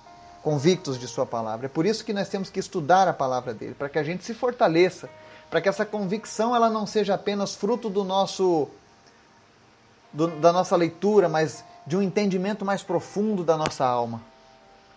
convictos 0.42 1.00
de 1.00 1.08
Sua 1.08 1.26
palavra. 1.26 1.68
É 1.68 1.70
por 1.70 1.86
isso 1.86 2.04
que 2.04 2.14
nós 2.14 2.30
temos 2.30 2.50
que 2.50 2.60
estudar 2.60 3.08
a 3.08 3.14
palavra 3.14 3.54
dele, 3.54 3.76
para 3.76 3.90
que 3.90 4.00
a 4.00 4.04
gente 4.04 4.24
se 4.24 4.34
fortaleça, 4.34 5.10
para 5.54 5.62
que 5.62 5.70
essa 5.70 5.86
convicção 5.86 6.56
ela 6.56 6.68
não 6.68 6.88
seja 6.88 7.14
apenas 7.14 7.54
fruto 7.54 7.88
do 7.88 8.04
nosso 8.04 8.68
do, 10.12 10.26
da 10.26 10.52
nossa 10.52 10.76
leitura, 10.76 11.30
mas 11.30 11.64
de 11.86 11.96
um 11.96 12.02
entendimento 12.02 12.66
mais 12.66 12.82
profundo 12.82 13.44
da 13.44 13.56
nossa 13.56 13.86
alma. 13.86 14.20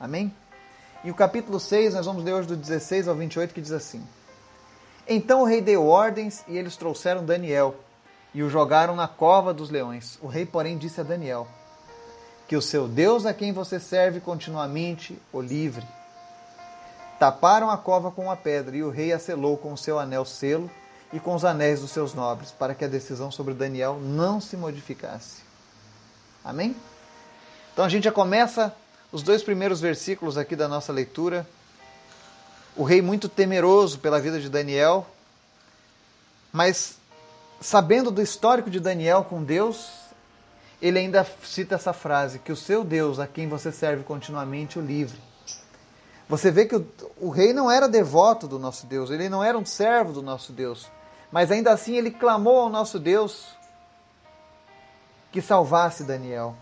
Amém? 0.00 0.32
E 1.04 1.10
o 1.10 1.14
capítulo 1.14 1.60
6, 1.60 1.92
nós 1.92 2.06
vamos 2.06 2.24
ler 2.24 2.32
hoje 2.32 2.48
do 2.48 2.56
16 2.56 3.06
ao 3.06 3.14
28, 3.14 3.52
que 3.52 3.60
diz 3.60 3.70
assim: 3.70 4.02
Então 5.06 5.42
o 5.42 5.44
rei 5.44 5.60
deu 5.60 5.86
ordens 5.86 6.42
e 6.48 6.56
eles 6.56 6.74
trouxeram 6.74 7.22
Daniel 7.22 7.74
e 8.32 8.42
o 8.42 8.48
jogaram 8.48 8.96
na 8.96 9.06
cova 9.06 9.52
dos 9.52 9.68
leões. 9.68 10.18
O 10.22 10.26
rei, 10.26 10.46
porém, 10.46 10.78
disse 10.78 11.02
a 11.02 11.04
Daniel: 11.04 11.46
Que 12.48 12.56
o 12.56 12.62
seu 12.62 12.88
Deus 12.88 13.26
a 13.26 13.34
quem 13.34 13.52
você 13.52 13.78
serve 13.78 14.20
continuamente 14.20 15.20
o 15.30 15.38
livre. 15.38 15.86
Taparam 17.18 17.70
a 17.70 17.78
cova 17.78 18.10
com 18.10 18.24
uma 18.24 18.36
pedra 18.36 18.76
e 18.76 18.82
o 18.82 18.90
rei 18.90 19.12
a 19.12 19.18
selou 19.18 19.56
com 19.56 19.72
o 19.72 19.78
seu 19.78 19.98
anel 19.98 20.24
selo 20.24 20.70
e 21.12 21.18
com 21.18 21.34
os 21.34 21.44
anéis 21.44 21.80
dos 21.80 21.90
seus 21.90 22.12
nobres, 22.12 22.50
para 22.50 22.74
que 22.74 22.84
a 22.84 22.88
decisão 22.88 23.30
sobre 23.30 23.54
Daniel 23.54 23.98
não 24.00 24.40
se 24.40 24.56
modificasse. 24.56 25.42
Amém? 26.44 26.76
Então 27.72 27.84
a 27.84 27.88
gente 27.88 28.04
já 28.04 28.12
começa 28.12 28.74
os 29.10 29.22
dois 29.22 29.42
primeiros 29.42 29.80
versículos 29.80 30.36
aqui 30.36 30.54
da 30.54 30.68
nossa 30.68 30.92
leitura. 30.92 31.46
O 32.76 32.84
rei 32.84 33.00
muito 33.00 33.28
temeroso 33.28 33.98
pela 33.98 34.20
vida 34.20 34.38
de 34.38 34.50
Daniel, 34.50 35.06
mas 36.52 36.98
sabendo 37.60 38.10
do 38.10 38.20
histórico 38.20 38.68
de 38.68 38.78
Daniel 38.78 39.24
com 39.24 39.42
Deus, 39.42 39.90
ele 40.82 40.98
ainda 40.98 41.26
cita 41.42 41.76
essa 41.76 41.92
frase: 41.92 42.38
que 42.38 42.52
o 42.52 42.56
seu 42.56 42.84
Deus, 42.84 43.18
a 43.18 43.26
quem 43.26 43.48
você 43.48 43.72
serve 43.72 44.04
continuamente, 44.04 44.78
o 44.78 44.82
livre. 44.82 45.18
Você 46.28 46.50
vê 46.50 46.66
que 46.66 46.74
o, 46.74 46.86
o, 47.20 47.30
rei 47.30 47.52
não 47.52 47.70
era 47.70 47.88
devoto 47.88 48.48
do 48.48 48.58
nosso 48.58 48.86
Deus, 48.86 49.10
ele 49.10 49.28
não 49.28 49.44
era 49.44 49.56
um 49.56 49.64
servo 49.64 50.12
do 50.12 50.22
nosso 50.22 50.52
Deus, 50.52 50.90
mas 51.30 51.52
ainda 51.52 51.72
assim 51.72 51.96
ele 51.96 52.10
clamou 52.10 52.62
ao 52.62 52.68
nosso 52.68 52.98
Deus 52.98 53.46
que 55.30 55.40
salvasse 55.40 56.02
Daniel. 56.02 56.56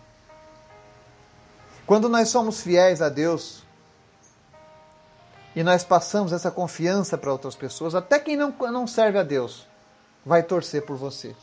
Quando 1.86 2.08
nós 2.08 2.28
somos 2.28 2.60
fiéis 2.60 3.00
a 3.00 3.08
Deus 3.08 3.62
e 5.56 5.62
nós 5.62 5.82
passamos 5.82 6.32
essa 6.32 6.50
confiança 6.50 7.16
para 7.16 7.32
outras 7.32 7.54
pessoas, 7.54 7.94
até 7.94 8.18
quem 8.18 8.36
não, 8.36 8.50
não 8.70 8.86
serve 8.86 9.18
a 9.18 9.22
Deus, 9.22 9.66
vai 10.26 10.42
torcer 10.42 10.84
por 10.84 10.96
você. 10.96 11.34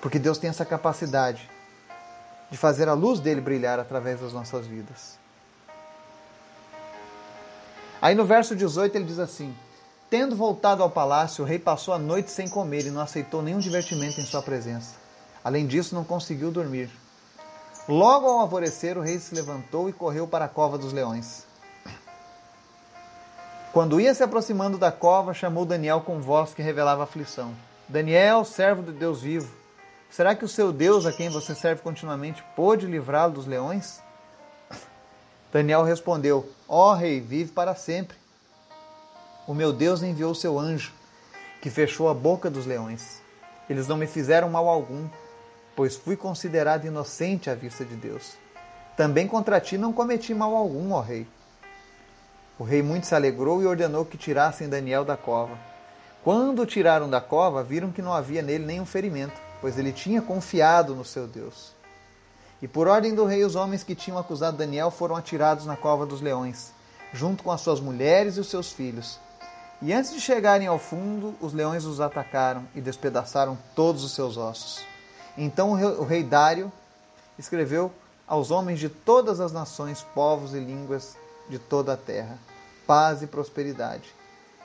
Porque 0.00 0.18
Deus 0.18 0.38
tem 0.38 0.50
essa 0.50 0.64
capacidade 0.64 1.50
de 2.50 2.56
fazer 2.56 2.88
a 2.88 2.94
luz 2.94 3.18
dele 3.18 3.40
brilhar 3.40 3.80
através 3.80 4.20
das 4.20 4.32
nossas 4.32 4.66
vidas. 4.66 5.25
Aí 8.06 8.14
no 8.14 8.24
verso 8.24 8.54
18 8.54 8.94
ele 8.94 9.04
diz 9.04 9.18
assim: 9.18 9.52
Tendo 10.08 10.36
voltado 10.36 10.80
ao 10.80 10.88
palácio, 10.88 11.42
o 11.42 11.46
rei 11.46 11.58
passou 11.58 11.92
a 11.92 11.98
noite 11.98 12.30
sem 12.30 12.48
comer 12.48 12.86
e 12.86 12.90
não 12.92 13.00
aceitou 13.00 13.42
nenhum 13.42 13.58
divertimento 13.58 14.20
em 14.20 14.24
sua 14.24 14.40
presença. 14.40 14.94
Além 15.42 15.66
disso, 15.66 15.92
não 15.92 16.04
conseguiu 16.04 16.52
dormir. 16.52 16.88
Logo 17.88 18.28
ao 18.28 18.38
alvorecer, 18.38 18.96
o 18.96 19.00
rei 19.00 19.18
se 19.18 19.34
levantou 19.34 19.88
e 19.88 19.92
correu 19.92 20.28
para 20.28 20.44
a 20.44 20.48
cova 20.48 20.78
dos 20.78 20.92
leões. 20.92 21.46
Quando 23.72 24.00
ia 24.00 24.14
se 24.14 24.22
aproximando 24.22 24.78
da 24.78 24.92
cova, 24.92 25.34
chamou 25.34 25.64
Daniel 25.64 26.00
com 26.00 26.20
voz 26.20 26.54
que 26.54 26.62
revelava 26.62 27.02
aflição. 27.02 27.52
Daniel, 27.88 28.44
servo 28.44 28.84
de 28.84 28.92
Deus 28.92 29.20
vivo, 29.20 29.52
será 30.08 30.32
que 30.36 30.44
o 30.44 30.48
seu 30.48 30.72
Deus, 30.72 31.06
a 31.06 31.12
quem 31.12 31.28
você 31.28 31.56
serve 31.56 31.82
continuamente, 31.82 32.40
pôde 32.54 32.86
livrá-lo 32.86 33.32
dos 33.32 33.48
leões? 33.48 34.00
Daniel 35.52 35.82
respondeu: 35.82 36.48
Ó 36.68 36.90
oh, 36.90 36.94
rei, 36.94 37.20
vive 37.20 37.52
para 37.52 37.74
sempre. 37.74 38.16
O 39.46 39.54
meu 39.54 39.72
Deus 39.72 40.02
enviou 40.02 40.34
seu 40.34 40.58
anjo, 40.58 40.92
que 41.62 41.70
fechou 41.70 42.08
a 42.08 42.14
boca 42.14 42.50
dos 42.50 42.66
leões. 42.66 43.22
Eles 43.70 43.86
não 43.86 43.96
me 43.96 44.06
fizeram 44.06 44.48
mal 44.48 44.68
algum, 44.68 45.08
pois 45.74 45.96
fui 45.96 46.16
considerado 46.16 46.84
inocente 46.84 47.48
à 47.48 47.54
vista 47.54 47.84
de 47.84 47.94
Deus. 47.94 48.34
Também 48.96 49.28
contra 49.28 49.60
ti 49.60 49.76
não 49.76 49.92
cometi 49.92 50.34
mal 50.34 50.54
algum, 50.56 50.92
ó 50.92 51.00
rei. 51.00 51.26
O 52.58 52.64
rei 52.64 52.82
muito 52.82 53.06
se 53.06 53.14
alegrou 53.14 53.62
e 53.62 53.66
ordenou 53.66 54.04
que 54.04 54.16
tirassem 54.16 54.68
Daniel 54.68 55.04
da 55.04 55.16
cova. 55.16 55.58
Quando 56.24 56.62
o 56.62 56.66
tiraram 56.66 57.08
da 57.08 57.20
cova, 57.20 57.62
viram 57.62 57.92
que 57.92 58.02
não 58.02 58.12
havia 58.12 58.42
nele 58.42 58.64
nenhum 58.64 58.86
ferimento, 58.86 59.38
pois 59.60 59.78
ele 59.78 59.92
tinha 59.92 60.22
confiado 60.22 60.94
no 60.94 61.04
seu 61.04 61.26
Deus. 61.26 61.75
E 62.60 62.66
por 62.66 62.88
ordem 62.88 63.14
do 63.14 63.24
rei, 63.24 63.44
os 63.44 63.54
homens 63.54 63.82
que 63.82 63.94
tinham 63.94 64.18
acusado 64.18 64.56
Daniel 64.56 64.90
foram 64.90 65.14
atirados 65.14 65.66
na 65.66 65.76
cova 65.76 66.06
dos 66.06 66.20
leões, 66.20 66.72
junto 67.12 67.42
com 67.42 67.50
as 67.50 67.60
suas 67.60 67.80
mulheres 67.80 68.36
e 68.36 68.40
os 68.40 68.48
seus 68.48 68.72
filhos. 68.72 69.18
E 69.82 69.92
antes 69.92 70.12
de 70.12 70.20
chegarem 70.20 70.66
ao 70.66 70.78
fundo, 70.78 71.34
os 71.40 71.52
leões 71.52 71.84
os 71.84 72.00
atacaram 72.00 72.66
e 72.74 72.80
despedaçaram 72.80 73.58
todos 73.74 74.02
os 74.02 74.12
seus 74.12 74.38
ossos. 74.38 74.82
Então 75.36 75.72
o 75.72 76.04
rei 76.04 76.22
Dário 76.22 76.72
escreveu 77.38 77.92
aos 78.26 78.50
homens 78.50 78.80
de 78.80 78.88
todas 78.88 79.38
as 79.38 79.52
nações, 79.52 80.02
povos 80.14 80.54
e 80.54 80.58
línguas 80.58 81.16
de 81.48 81.58
toda 81.58 81.92
a 81.92 81.96
terra. 81.96 82.38
Paz 82.86 83.20
e 83.20 83.26
prosperidade. 83.26 84.14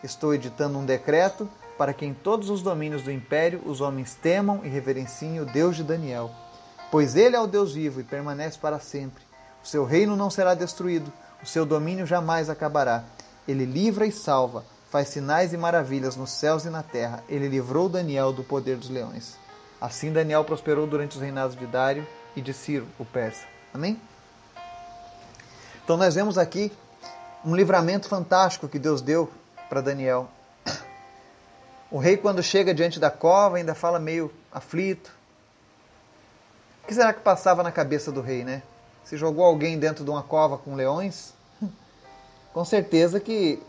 Estou 0.01 0.33
editando 0.33 0.79
um 0.79 0.86
decreto 0.86 1.48
para 1.77 1.93
que 1.93 2.05
em 2.05 2.13
todos 2.13 2.50
os 2.50 2.62
domínios 2.62 3.03
do 3.03 3.12
império 3.12 3.62
os 3.65 3.81
homens 3.81 4.15
temam 4.15 4.62
e 4.63 4.69
reverenciem 4.69 5.39
o 5.41 5.45
Deus 5.45 5.75
de 5.75 5.83
Daniel, 5.83 6.31
pois 6.91 7.15
ele 7.15 7.36
é 7.36 7.39
o 7.39 7.48
Deus 7.48 7.74
vivo 7.74 8.01
e 8.01 8.03
permanece 8.03 8.60
para 8.60 8.79
sempre. 8.79 9.24
O 9.63 9.67
seu 9.67 9.86
reino 9.86 10.15
não 10.15 10.29
será 10.29 10.53
destruído, 10.53 11.12
o 11.41 11.45
seu 11.45 11.65
domínio 11.65 12.05
jamais 12.05 12.50
acabará. 12.50 13.03
Ele 13.48 13.65
livra 13.65 14.05
e 14.05 14.12
salva, 14.12 14.65
faz 14.91 15.07
sinais 15.07 15.53
e 15.53 15.57
maravilhas 15.57 16.17
nos 16.17 16.31
céus 16.31 16.65
e 16.65 16.69
na 16.69 16.83
terra. 16.83 17.24
Ele 17.29 17.48
livrou 17.48 17.88
Daniel 17.88 18.33
do 18.33 18.43
poder 18.43 18.75
dos 18.75 18.89
leões. 18.89 19.38
Assim 19.79 20.12
Daniel 20.12 20.43
prosperou 20.43 20.86
durante 20.86 21.15
os 21.15 21.21
reinados 21.21 21.55
de 21.55 21.65
Dário 21.65 22.05
e 22.36 22.41
de 22.41 22.53
Ciro, 22.53 22.86
o 23.00 23.05
persa. 23.05 23.45
Amém? 23.74 24.00
Então 25.83 25.98
nós 25.98 26.13
vemos 26.13 26.38
aqui 26.38 26.71
um 27.43 27.55
livramento 27.55 28.07
fantástico 28.07 28.67
que 28.67 28.77
Deus 28.77 29.01
deu 29.01 29.31
para 29.69 29.81
Daniel. 29.81 30.29
O 31.89 31.98
rei, 31.98 32.15
quando 32.15 32.41
chega 32.41 32.74
diante 32.74 33.01
da 33.01 33.12
cova, 33.12 33.57
ainda 33.57 33.75
fala 33.75 34.00
meio 34.00 34.31
aflito. 34.50 35.12
Que 36.91 36.95
será 36.95 37.13
que 37.13 37.21
passava 37.21 37.63
na 37.63 37.71
cabeça 37.71 38.12
do 38.12 38.19
rei, 38.19 38.43
né? 38.43 38.62
Se 39.05 39.15
jogou 39.15 39.45
alguém 39.45 39.79
dentro 39.79 40.03
de 40.03 40.10
uma 40.10 40.21
cova 40.21 40.57
com 40.57 40.75
leões? 40.75 41.33
Com 42.53 42.65
certeza 42.65 43.17
que 43.17 43.63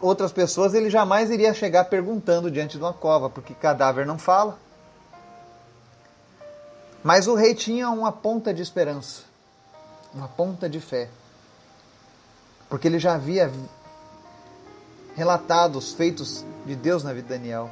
outras 0.00 0.32
pessoas 0.32 0.74
ele 0.74 0.90
jamais 0.90 1.30
iria 1.30 1.54
chegar 1.54 1.84
perguntando 1.84 2.50
diante 2.50 2.76
de 2.76 2.82
uma 2.82 2.92
cova, 2.92 3.30
porque 3.30 3.54
cadáver 3.54 4.04
não 4.04 4.18
fala. 4.18 4.58
Mas 7.04 7.28
o 7.28 7.36
rei 7.36 7.54
tinha 7.54 7.88
uma 7.88 8.10
ponta 8.10 8.52
de 8.52 8.62
esperança 8.62 9.22
uma 10.12 10.26
ponta 10.26 10.68
de 10.68 10.80
fé. 10.80 11.08
Porque 12.68 12.88
ele 12.88 12.98
já 12.98 13.14
havia 13.14 13.48
relatados, 15.14 15.92
feitos 15.92 16.44
de 16.66 16.74
Deus 16.74 17.04
na 17.04 17.12
vida 17.12 17.28
de 17.28 17.38
Daniel. 17.38 17.70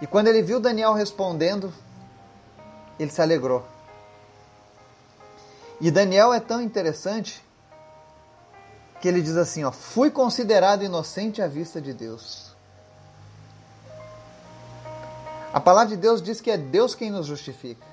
E 0.00 0.08
quando 0.08 0.26
ele 0.26 0.42
viu 0.42 0.58
Daniel 0.58 0.92
respondendo, 0.92 1.72
ele 3.02 3.10
se 3.10 3.20
alegrou. 3.20 3.64
E 5.80 5.90
Daniel 5.90 6.32
é 6.32 6.40
tão 6.40 6.60
interessante 6.60 7.44
que 9.00 9.08
ele 9.08 9.20
diz 9.20 9.36
assim, 9.36 9.64
ó, 9.64 9.72
fui 9.72 10.10
considerado 10.10 10.84
inocente 10.84 11.42
à 11.42 11.48
vista 11.48 11.80
de 11.80 11.92
Deus. 11.92 12.52
A 15.52 15.60
palavra 15.60 15.96
de 15.96 16.00
Deus 16.00 16.22
diz 16.22 16.40
que 16.40 16.50
é 16.50 16.56
Deus 16.56 16.94
quem 16.94 17.10
nos 17.10 17.26
justifica. 17.26 17.84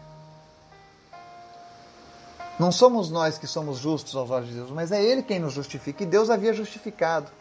Não 2.60 2.72
somos 2.72 3.10
nós 3.10 3.38
que 3.38 3.48
somos 3.48 3.80
justos 3.80 4.16
aos 4.16 4.30
olhos 4.30 4.50
de 4.50 4.56
Deus, 4.56 4.70
mas 4.70 4.92
é 4.92 5.04
Ele 5.04 5.24
quem 5.24 5.40
nos 5.40 5.54
justifica. 5.54 6.04
E 6.04 6.06
Deus 6.06 6.30
havia 6.30 6.54
justificado. 6.54 7.32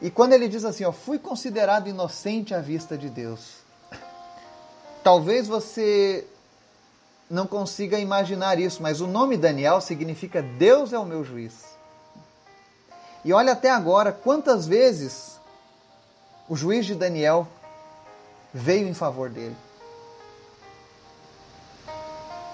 E 0.00 0.10
quando 0.10 0.32
ele 0.32 0.48
diz 0.48 0.64
assim, 0.64 0.84
ó, 0.84 0.92
fui 0.92 1.18
considerado 1.18 1.88
inocente 1.88 2.54
à 2.54 2.60
vista 2.60 2.96
de 2.96 3.10
Deus. 3.10 3.56
Talvez 5.02 5.48
você 5.48 6.26
não 7.30 7.46
consiga 7.46 7.96
imaginar 7.96 8.58
isso, 8.58 8.82
mas 8.82 9.00
o 9.00 9.06
nome 9.06 9.36
Daniel 9.36 9.80
significa 9.80 10.42
Deus 10.42 10.92
é 10.92 10.98
o 10.98 11.04
meu 11.04 11.22
juiz. 11.22 11.64
E 13.24 13.32
olha 13.32 13.52
até 13.52 13.70
agora 13.70 14.10
quantas 14.10 14.66
vezes 14.66 15.38
o 16.48 16.56
juiz 16.56 16.84
de 16.84 16.96
Daniel 16.96 17.46
veio 18.52 18.88
em 18.88 18.94
favor 18.94 19.30
dele. 19.30 19.56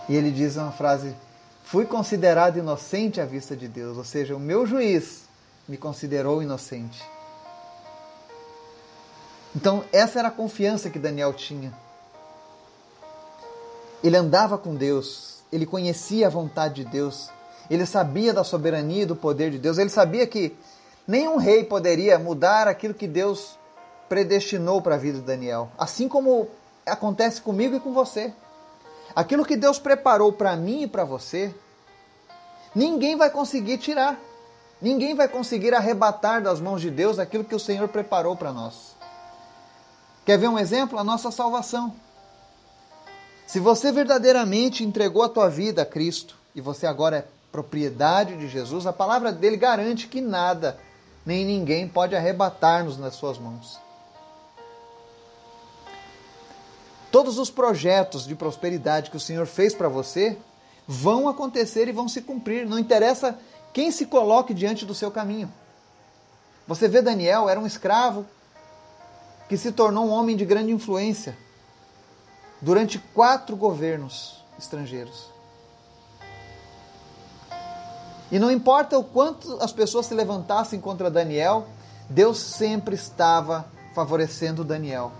E 0.08 0.14
ele 0.14 0.30
diz 0.30 0.56
uma 0.56 0.72
frase: 0.72 1.16
Fui 1.64 1.86
considerado 1.86 2.58
inocente 2.58 3.18
à 3.20 3.24
vista 3.24 3.56
de 3.56 3.66
Deus, 3.66 3.96
ou 3.96 4.04
seja, 4.04 4.36
o 4.36 4.40
meu 4.40 4.66
juiz 4.66 5.24
me 5.66 5.78
considerou 5.78 6.42
inocente. 6.42 7.02
Então, 9.54 9.82
essa 9.90 10.18
era 10.18 10.28
a 10.28 10.30
confiança 10.30 10.90
que 10.90 10.98
Daniel 10.98 11.32
tinha. 11.32 11.72
Ele 14.06 14.16
andava 14.16 14.56
com 14.56 14.76
Deus, 14.76 15.42
ele 15.50 15.66
conhecia 15.66 16.28
a 16.28 16.30
vontade 16.30 16.84
de 16.84 16.84
Deus, 16.84 17.28
ele 17.68 17.84
sabia 17.84 18.32
da 18.32 18.44
soberania 18.44 19.02
e 19.02 19.06
do 19.06 19.16
poder 19.16 19.50
de 19.50 19.58
Deus, 19.58 19.78
ele 19.78 19.90
sabia 19.90 20.24
que 20.28 20.56
nenhum 21.08 21.38
rei 21.38 21.64
poderia 21.64 22.16
mudar 22.16 22.68
aquilo 22.68 22.94
que 22.94 23.08
Deus 23.08 23.58
predestinou 24.08 24.80
para 24.80 24.94
a 24.94 24.98
vida 24.98 25.18
de 25.18 25.24
Daniel, 25.24 25.72
assim 25.76 26.08
como 26.08 26.46
acontece 26.86 27.40
comigo 27.40 27.74
e 27.74 27.80
com 27.80 27.92
você. 27.92 28.32
Aquilo 29.12 29.44
que 29.44 29.56
Deus 29.56 29.80
preparou 29.80 30.32
para 30.32 30.54
mim 30.54 30.82
e 30.82 30.86
para 30.86 31.02
você, 31.02 31.52
ninguém 32.76 33.16
vai 33.16 33.28
conseguir 33.28 33.78
tirar. 33.78 34.20
Ninguém 34.80 35.16
vai 35.16 35.26
conseguir 35.26 35.74
arrebatar 35.74 36.40
das 36.40 36.60
mãos 36.60 36.80
de 36.80 36.92
Deus 36.92 37.18
aquilo 37.18 37.42
que 37.42 37.56
o 37.56 37.58
Senhor 37.58 37.88
preparou 37.88 38.36
para 38.36 38.52
nós. 38.52 38.94
Quer 40.24 40.38
ver 40.38 40.46
um 40.46 40.58
exemplo? 40.58 40.96
A 40.96 41.02
nossa 41.02 41.32
salvação. 41.32 42.05
Se 43.46 43.60
você 43.60 43.92
verdadeiramente 43.92 44.82
entregou 44.82 45.22
a 45.22 45.28
tua 45.28 45.48
vida 45.48 45.82
a 45.82 45.86
Cristo 45.86 46.36
e 46.54 46.60
você 46.60 46.84
agora 46.84 47.18
é 47.18 47.24
propriedade 47.52 48.36
de 48.36 48.48
Jesus, 48.48 48.86
a 48.86 48.92
palavra 48.92 49.32
dele 49.32 49.56
garante 49.56 50.08
que 50.08 50.20
nada 50.20 50.76
nem 51.24 51.44
ninguém 51.44 51.86
pode 51.86 52.16
arrebatar-nos 52.16 52.98
nas 52.98 53.14
suas 53.14 53.38
mãos. 53.38 53.78
Todos 57.12 57.38
os 57.38 57.48
projetos 57.48 58.26
de 58.26 58.34
prosperidade 58.34 59.10
que 59.10 59.16
o 59.16 59.20
Senhor 59.20 59.46
fez 59.46 59.72
para 59.72 59.88
você 59.88 60.36
vão 60.86 61.28
acontecer 61.28 61.88
e 61.88 61.92
vão 61.92 62.08
se 62.08 62.22
cumprir. 62.22 62.66
Não 62.66 62.78
interessa 62.78 63.38
quem 63.72 63.92
se 63.92 64.06
coloque 64.06 64.52
diante 64.52 64.84
do 64.84 64.94
seu 64.94 65.10
caminho. 65.10 65.52
Você 66.66 66.88
vê 66.88 67.00
Daniel, 67.00 67.48
era 67.48 67.60
um 67.60 67.66
escravo 67.66 68.26
que 69.48 69.56
se 69.56 69.70
tornou 69.70 70.06
um 70.06 70.10
homem 70.10 70.36
de 70.36 70.44
grande 70.44 70.72
influência 70.72 71.45
durante 72.60 72.98
quatro 72.98 73.56
governos 73.56 74.42
estrangeiros. 74.58 75.30
E 78.30 78.38
não 78.38 78.50
importa 78.50 78.98
o 78.98 79.04
quanto 79.04 79.56
as 79.62 79.72
pessoas 79.72 80.06
se 80.06 80.14
levantassem 80.14 80.80
contra 80.80 81.10
Daniel, 81.10 81.66
Deus 82.08 82.38
sempre 82.38 82.94
estava 82.94 83.66
favorecendo 83.94 84.64
Daniel. 84.64 85.12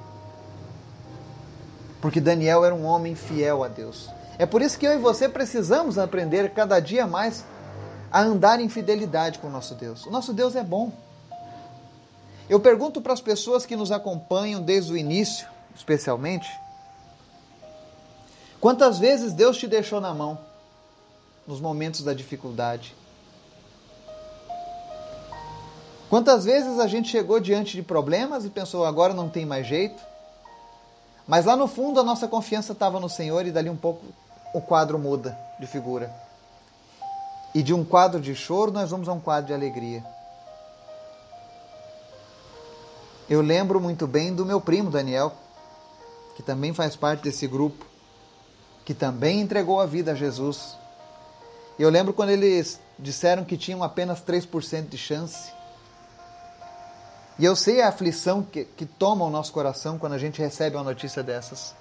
Porque 2.01 2.21
Daniel 2.21 2.65
era 2.65 2.75
um 2.75 2.85
homem 2.85 3.15
fiel 3.15 3.63
a 3.63 3.69
Deus. 3.69 4.09
É 4.39 4.45
por 4.45 4.61
isso 4.61 4.79
que 4.79 4.87
eu 4.87 4.95
e 4.95 4.99
você 4.99 5.29
precisamos 5.29 5.99
aprender 5.99 6.53
cada 6.53 6.79
dia 6.81 7.07
mais 7.07 7.45
a 8.11 8.21
andar 8.21 8.61
em 8.61 8.69
fidelidade 8.69 9.39
com 9.39 9.47
o 9.47 9.51
nosso 9.51 9.75
Deus. 9.75 10.05
O 10.05 10.11
nosso 10.11 10.33
Deus 10.33 10.55
é 10.57 10.63
bom. 10.63 10.93
Eu 12.49 12.61
pergunto 12.61 13.01
para 13.01 13.13
as 13.13 13.21
pessoas 13.21 13.67
que 13.67 13.75
nos 13.75 13.91
acompanham 13.91 14.61
desde 14.61 14.93
o 14.93 14.97
início, 14.97 15.49
especialmente, 15.75 16.49
quantas 18.61 18.99
vezes 18.99 19.33
Deus 19.33 19.57
te 19.57 19.67
deixou 19.67 20.01
na 20.01 20.13
mão 20.15 20.39
nos 21.47 21.61
momentos 21.61 22.03
da 22.03 22.13
dificuldade? 22.13 22.95
Quantas 26.09 26.45
vezes 26.45 26.79
a 26.79 26.87
gente 26.87 27.09
chegou 27.09 27.41
diante 27.41 27.77
de 27.77 27.83
problemas 27.83 28.45
e 28.45 28.51
pensou 28.51 28.85
agora 28.85 29.13
não 29.13 29.29
tem 29.29 29.45
mais 29.45 29.67
jeito? 29.67 30.01
Mas 31.27 31.45
lá 31.45 31.57
no 31.57 31.67
fundo 31.67 31.99
a 31.99 32.05
nossa 32.05 32.29
confiança 32.29 32.73
estava 32.73 33.01
no 33.01 33.09
Senhor 33.09 33.45
e 33.47 33.51
dali 33.51 33.69
um 33.69 33.77
pouco 33.77 34.05
o 34.55 34.61
quadro 34.61 34.99
muda 34.99 35.37
de 35.59 35.67
figura. 35.67 36.15
E 37.53 37.63
de 37.63 37.75
um 37.75 37.85
quadro 37.85 38.21
de 38.21 38.35
choro 38.35 38.71
nós 38.71 38.91
vamos 38.91 39.09
a 39.09 39.13
um 39.13 39.21
quadro 39.21 39.49
de 39.49 39.55
alegria. 39.55 40.05
Eu 43.29 43.43
lembro 43.43 43.81
muito 43.81 44.07
bem 44.07 44.33
do 44.33 44.47
meu 44.47 44.61
primo 44.61 44.89
Daniel, 44.89 45.33
que 46.37 46.43
também 46.45 46.73
faz 46.73 46.95
parte 46.95 47.25
desse 47.25 47.47
grupo, 47.49 47.85
que 48.87 48.95
também 48.95 49.41
entregou 49.41 49.81
a 49.81 49.85
vida 49.85 50.13
a 50.13 50.15
Jesus. 50.15 50.77
Eu 51.77 51.91
lembro 51.91 52.15
quando 52.15 52.31
eles 52.31 52.81
disseram 52.97 53.45
que 53.45 53.57
tinham 53.59 53.83
apenas 53.83 54.23
3% 54.23 54.89
de 54.89 54.97
chance. 54.97 55.53
E 57.37 57.45
eu 57.45 57.57
sei 57.57 57.83
a 57.83 57.89
aflição 57.89 58.45
que, 58.45 58.65
que 58.65 58.87
toma 58.87 59.25
o 59.25 59.31
nosso 59.31 59.53
coração 59.53 59.99
quando 59.99 60.13
a 60.13 60.19
gente 60.19 60.41
recebe 60.41 60.77
uma 60.77 60.85
notícia 60.85 61.21
dessas. 61.21 61.75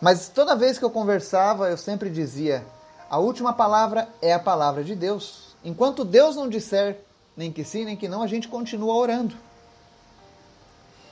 Mas 0.00 0.28
toda 0.28 0.56
vez 0.56 0.76
que 0.76 0.84
eu 0.84 0.90
conversava, 0.90 1.70
eu 1.70 1.76
sempre 1.76 2.10
dizia: 2.10 2.66
a 3.08 3.18
última 3.18 3.52
palavra 3.52 4.08
é 4.20 4.34
a 4.34 4.40
palavra 4.40 4.82
de 4.82 4.96
Deus. 4.96 5.56
Enquanto 5.64 6.04
Deus 6.04 6.34
não 6.34 6.48
disser 6.48 6.98
nem 7.36 7.52
que 7.52 7.62
sim, 7.62 7.84
nem 7.84 7.96
que 7.96 8.08
não, 8.08 8.22
a 8.22 8.26
gente 8.26 8.48
continua 8.48 8.94
orando. 8.94 9.36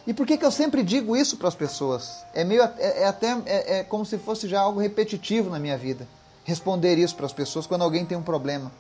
E 0.06 0.12
por 0.12 0.26
que, 0.26 0.36
que 0.36 0.44
eu 0.44 0.50
sempre 0.50 0.82
digo 0.82 1.16
isso 1.16 1.36
para 1.36 1.48
as 1.48 1.54
pessoas? 1.54 2.24
É 2.34 2.44
meio 2.44 2.62
é, 2.62 3.02
é 3.02 3.06
até 3.06 3.36
é, 3.46 3.78
é, 3.78 3.84
como 3.84 4.04
se 4.04 4.18
fosse 4.18 4.46
já 4.46 4.60
algo 4.60 4.80
repetitivo 4.80 5.48
na 5.48 5.58
minha 5.58 5.78
vida. 5.78 6.06
Responder 6.44 6.98
isso 6.98 7.16
para 7.16 7.26
as 7.26 7.32
pessoas 7.32 7.66
quando 7.66 7.82
alguém 7.82 8.04
tem 8.04 8.16
um 8.16 8.22
problema. 8.22 8.70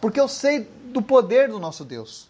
Porque 0.00 0.20
eu 0.20 0.26
sei 0.26 0.68
do 0.86 1.00
poder 1.00 1.48
do 1.48 1.60
nosso 1.60 1.84
Deus. 1.84 2.28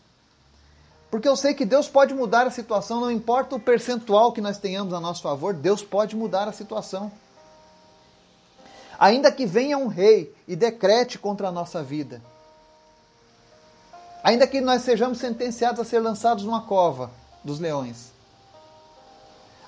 Porque 1.10 1.28
eu 1.28 1.36
sei 1.36 1.54
que 1.54 1.64
Deus 1.64 1.88
pode 1.88 2.12
mudar 2.12 2.46
a 2.46 2.50
situação, 2.50 3.00
não 3.00 3.10
importa 3.10 3.54
o 3.56 3.60
percentual 3.60 4.32
que 4.32 4.40
nós 4.40 4.58
tenhamos 4.58 4.92
a 4.92 5.00
nosso 5.00 5.22
favor, 5.22 5.54
Deus 5.54 5.82
pode 5.82 6.16
mudar 6.16 6.48
a 6.48 6.52
situação. 6.52 7.10
Ainda 8.98 9.30
que 9.30 9.46
venha 9.46 9.78
um 9.78 9.86
rei 9.86 10.34
e 10.46 10.54
decrete 10.56 11.18
contra 11.18 11.48
a 11.48 11.52
nossa 11.52 11.82
vida, 11.82 12.20
ainda 14.22 14.46
que 14.46 14.60
nós 14.60 14.82
sejamos 14.82 15.18
sentenciados 15.18 15.80
a 15.80 15.84
ser 15.84 16.00
lançados 16.00 16.44
numa 16.44 16.62
cova 16.62 17.10
dos 17.44 17.60
leões, 17.60 18.13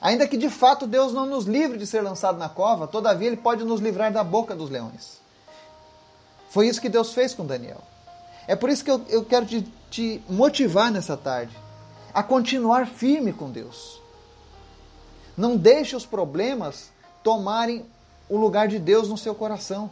Ainda 0.07 0.29
que 0.29 0.37
de 0.37 0.49
fato 0.49 0.87
Deus 0.87 1.13
não 1.13 1.27
nos 1.27 1.47
livre 1.47 1.77
de 1.77 1.85
ser 1.85 2.01
lançado 2.01 2.39
na 2.39 2.49
cova, 2.49 2.87
todavia 2.87 3.27
Ele 3.27 3.37
pode 3.37 3.65
nos 3.65 3.81
livrar 3.81 4.13
da 4.13 4.23
boca 4.23 4.55
dos 4.55 4.71
leões. 4.71 5.21
Foi 6.49 6.69
isso 6.69 6.81
que 6.81 6.89
Deus 6.89 7.13
fez 7.13 7.35
com 7.35 7.45
Daniel. 7.45 7.81
É 8.47 8.55
por 8.55 8.71
isso 8.71 8.85
que 8.85 8.91
eu, 8.93 9.05
eu 9.09 9.25
quero 9.25 9.45
te, 9.45 9.63
te 9.91 10.23
motivar 10.29 10.93
nessa 10.93 11.17
tarde 11.17 11.59
a 12.15 12.23
continuar 12.23 12.87
firme 12.87 13.33
com 13.33 13.51
Deus. 13.51 14.01
Não 15.37 15.57
deixe 15.57 15.97
os 15.97 16.07
problemas 16.07 16.93
tomarem 17.25 17.85
o 18.29 18.37
lugar 18.37 18.69
de 18.69 18.79
Deus 18.79 19.09
no 19.09 19.19
seu 19.19 19.35
coração. 19.35 19.91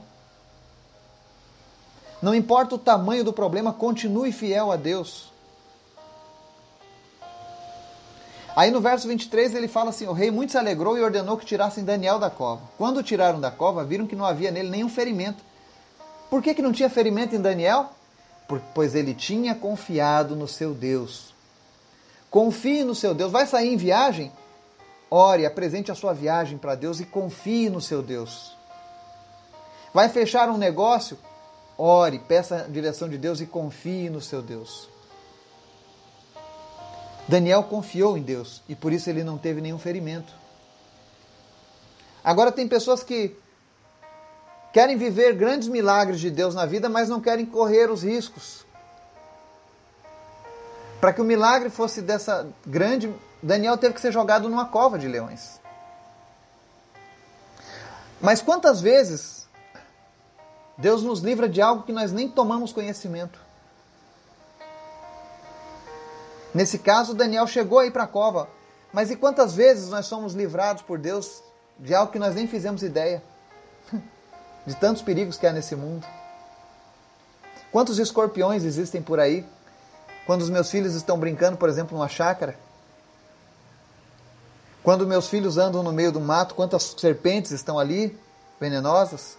Não 2.22 2.32
importa 2.32 2.76
o 2.76 2.78
tamanho 2.78 3.24
do 3.24 3.32
problema, 3.32 3.72
continue 3.72 4.30
fiel 4.30 4.70
a 4.70 4.76
Deus. 4.76 5.32
Aí 8.56 8.70
no 8.70 8.80
verso 8.80 9.08
23 9.08 9.54
ele 9.54 9.68
fala 9.68 9.90
assim: 9.90 10.06
O 10.06 10.12
rei 10.12 10.30
muito 10.30 10.52
se 10.52 10.58
alegrou 10.58 10.96
e 10.96 11.02
ordenou 11.02 11.36
que 11.36 11.46
tirassem 11.46 11.84
Daniel 11.84 12.18
da 12.18 12.30
cova. 12.30 12.62
Quando 12.78 13.02
tiraram 13.02 13.40
da 13.40 13.50
cova, 13.50 13.84
viram 13.84 14.06
que 14.06 14.14
não 14.14 14.24
havia 14.24 14.50
nele 14.50 14.70
nenhum 14.70 14.88
ferimento. 14.88 15.42
Por 16.30 16.42
que, 16.42 16.54
que 16.54 16.62
não 16.62 16.72
tinha 16.72 16.90
ferimento 16.90 17.34
em 17.34 17.40
Daniel? 17.40 17.90
pois 18.74 18.94
ele 18.94 19.14
tinha 19.14 19.54
confiado 19.54 20.36
no 20.36 20.46
seu 20.46 20.74
Deus. 20.74 21.34
Confie 22.30 22.84
no 22.84 22.94
seu 22.94 23.14
Deus. 23.14 23.32
Vai 23.32 23.46
sair 23.46 23.72
em 23.72 23.76
viagem? 23.76 24.30
Ore, 25.10 25.46
apresente 25.46 25.90
a 25.90 25.94
sua 25.94 26.12
viagem 26.12 26.58
para 26.58 26.74
Deus 26.74 27.00
e 27.00 27.04
confie 27.04 27.70
no 27.70 27.80
seu 27.80 28.02
Deus. 28.02 28.56
Vai 29.92 30.08
fechar 30.08 30.48
um 30.50 30.58
negócio? 30.58 31.16
Ore, 31.78 32.18
peça 32.18 32.64
a 32.64 32.68
direção 32.68 33.08
de 33.08 33.16
Deus 33.16 33.40
e 33.40 33.46
confie 33.46 34.10
no 34.10 34.20
seu 34.20 34.42
Deus. 34.42 34.88
Daniel 37.26 37.64
confiou 37.64 38.16
em 38.18 38.22
Deus 38.22 38.62
e 38.68 38.74
por 38.74 38.92
isso 38.92 39.08
ele 39.08 39.24
não 39.24 39.38
teve 39.38 39.60
nenhum 39.60 39.78
ferimento. 39.78 40.32
Agora 42.22 42.52
tem 42.52 42.68
pessoas 42.68 43.02
que 43.02 43.36
querem 44.72 44.96
viver 44.96 45.34
grandes 45.34 45.68
milagres 45.68 46.20
de 46.20 46.30
Deus 46.30 46.54
na 46.54 46.66
vida, 46.66 46.88
mas 46.88 47.08
não 47.08 47.20
querem 47.20 47.46
correr 47.46 47.90
os 47.90 48.02
riscos. 48.02 48.64
Para 51.00 51.12
que 51.12 51.20
o 51.20 51.24
milagre 51.24 51.70
fosse 51.70 52.00
dessa 52.00 52.46
grande, 52.66 53.14
Daniel 53.42 53.76
teve 53.76 53.94
que 53.94 54.00
ser 54.00 54.12
jogado 54.12 54.48
numa 54.48 54.66
cova 54.66 54.98
de 54.98 55.06
leões. 55.06 55.60
Mas 58.20 58.40
quantas 58.40 58.80
vezes 58.80 59.46
Deus 60.78 61.02
nos 61.02 61.20
livra 61.20 61.46
de 61.48 61.60
algo 61.60 61.82
que 61.82 61.92
nós 61.92 62.10
nem 62.10 62.28
tomamos 62.28 62.72
conhecimento? 62.72 63.38
Nesse 66.54 66.78
caso, 66.78 67.14
Daniel 67.14 67.48
chegou 67.48 67.80
aí 67.80 67.90
para 67.90 68.04
a 68.04 68.06
cova. 68.06 68.48
Mas 68.92 69.10
e 69.10 69.16
quantas 69.16 69.56
vezes 69.56 69.90
nós 69.90 70.06
somos 70.06 70.34
livrados 70.34 70.82
por 70.82 70.98
Deus 70.98 71.42
de 71.80 71.92
algo 71.92 72.12
que 72.12 72.18
nós 72.18 72.36
nem 72.36 72.46
fizemos 72.46 72.84
ideia? 72.84 73.20
De 74.64 74.74
tantos 74.76 75.02
perigos 75.02 75.36
que 75.36 75.46
há 75.46 75.52
nesse 75.52 75.76
mundo. 75.76 76.06
Quantos 77.70 77.98
escorpiões 77.98 78.64
existem 78.64 79.02
por 79.02 79.18
aí? 79.20 79.44
Quando 80.24 80.42
os 80.42 80.48
meus 80.48 80.70
filhos 80.70 80.94
estão 80.94 81.18
brincando, 81.18 81.58
por 81.58 81.68
exemplo, 81.68 81.98
numa 81.98 82.08
chácara. 82.08 82.56
Quando 84.82 85.06
meus 85.06 85.28
filhos 85.28 85.58
andam 85.58 85.82
no 85.82 85.92
meio 85.92 86.12
do 86.12 86.20
mato, 86.20 86.54
quantas 86.54 86.94
serpentes 86.96 87.50
estão 87.50 87.78
ali, 87.78 88.18
venenosas? 88.60 89.36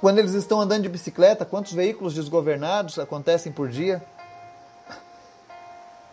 Quando 0.00 0.18
eles 0.18 0.32
estão 0.32 0.60
andando 0.60 0.84
de 0.84 0.88
bicicleta, 0.88 1.44
quantos 1.44 1.72
veículos 1.72 2.14
desgovernados 2.14 2.98
acontecem 2.98 3.52
por 3.52 3.68
dia? 3.68 4.02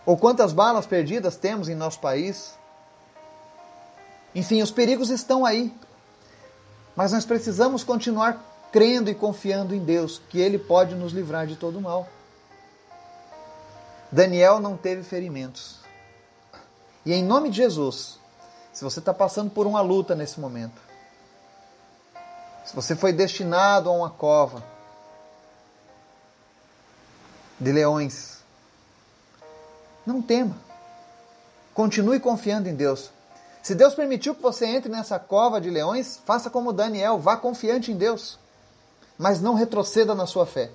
Ou 0.05 0.17
quantas 0.17 0.53
balas 0.53 0.85
perdidas 0.85 1.35
temos 1.35 1.67
em 1.67 1.75
nosso 1.75 1.99
país? 1.99 2.53
Enfim, 4.35 4.61
os 4.61 4.71
perigos 4.71 5.09
estão 5.09 5.45
aí. 5.45 5.73
Mas 6.95 7.11
nós 7.11 7.25
precisamos 7.25 7.83
continuar 7.83 8.43
crendo 8.71 9.09
e 9.09 9.15
confiando 9.15 9.73
em 9.73 9.79
Deus, 9.79 10.21
que 10.29 10.39
Ele 10.39 10.59
pode 10.59 10.95
nos 10.95 11.13
livrar 11.13 11.47
de 11.47 11.55
todo 11.55 11.81
mal. 11.81 12.07
Daniel 14.11 14.59
não 14.59 14.77
teve 14.77 15.01
ferimentos. 15.01 15.79
E 17.05 17.13
em 17.13 17.23
nome 17.23 17.49
de 17.49 17.57
Jesus, 17.57 18.19
se 18.73 18.83
você 18.83 18.99
está 18.99 19.13
passando 19.13 19.49
por 19.49 19.65
uma 19.65 19.81
luta 19.81 20.13
nesse 20.13 20.39
momento, 20.39 20.81
se 22.65 22.75
você 22.75 22.95
foi 22.95 23.13
destinado 23.13 23.89
a 23.89 23.93
uma 23.93 24.09
cova 24.09 24.63
de 27.59 27.71
leões, 27.71 28.43
não 30.05 30.21
tema. 30.21 30.55
Continue 31.73 32.19
confiando 32.19 32.69
em 32.69 32.75
Deus. 32.75 33.11
Se 33.61 33.73
Deus 33.73 33.95
permitiu 33.95 34.35
que 34.35 34.41
você 34.41 34.65
entre 34.65 34.91
nessa 34.91 35.17
cova 35.17 35.59
de 35.59 35.69
leões, 35.69 36.21
faça 36.23 36.49
como 36.49 36.71
Daniel, 36.71 37.17
vá 37.17 37.35
confiante 37.35 37.91
em 37.91 37.97
Deus. 37.97 38.37
Mas 39.17 39.41
não 39.41 39.55
retroceda 39.55 40.13
na 40.13 40.27
sua 40.27 40.45
fé. 40.45 40.69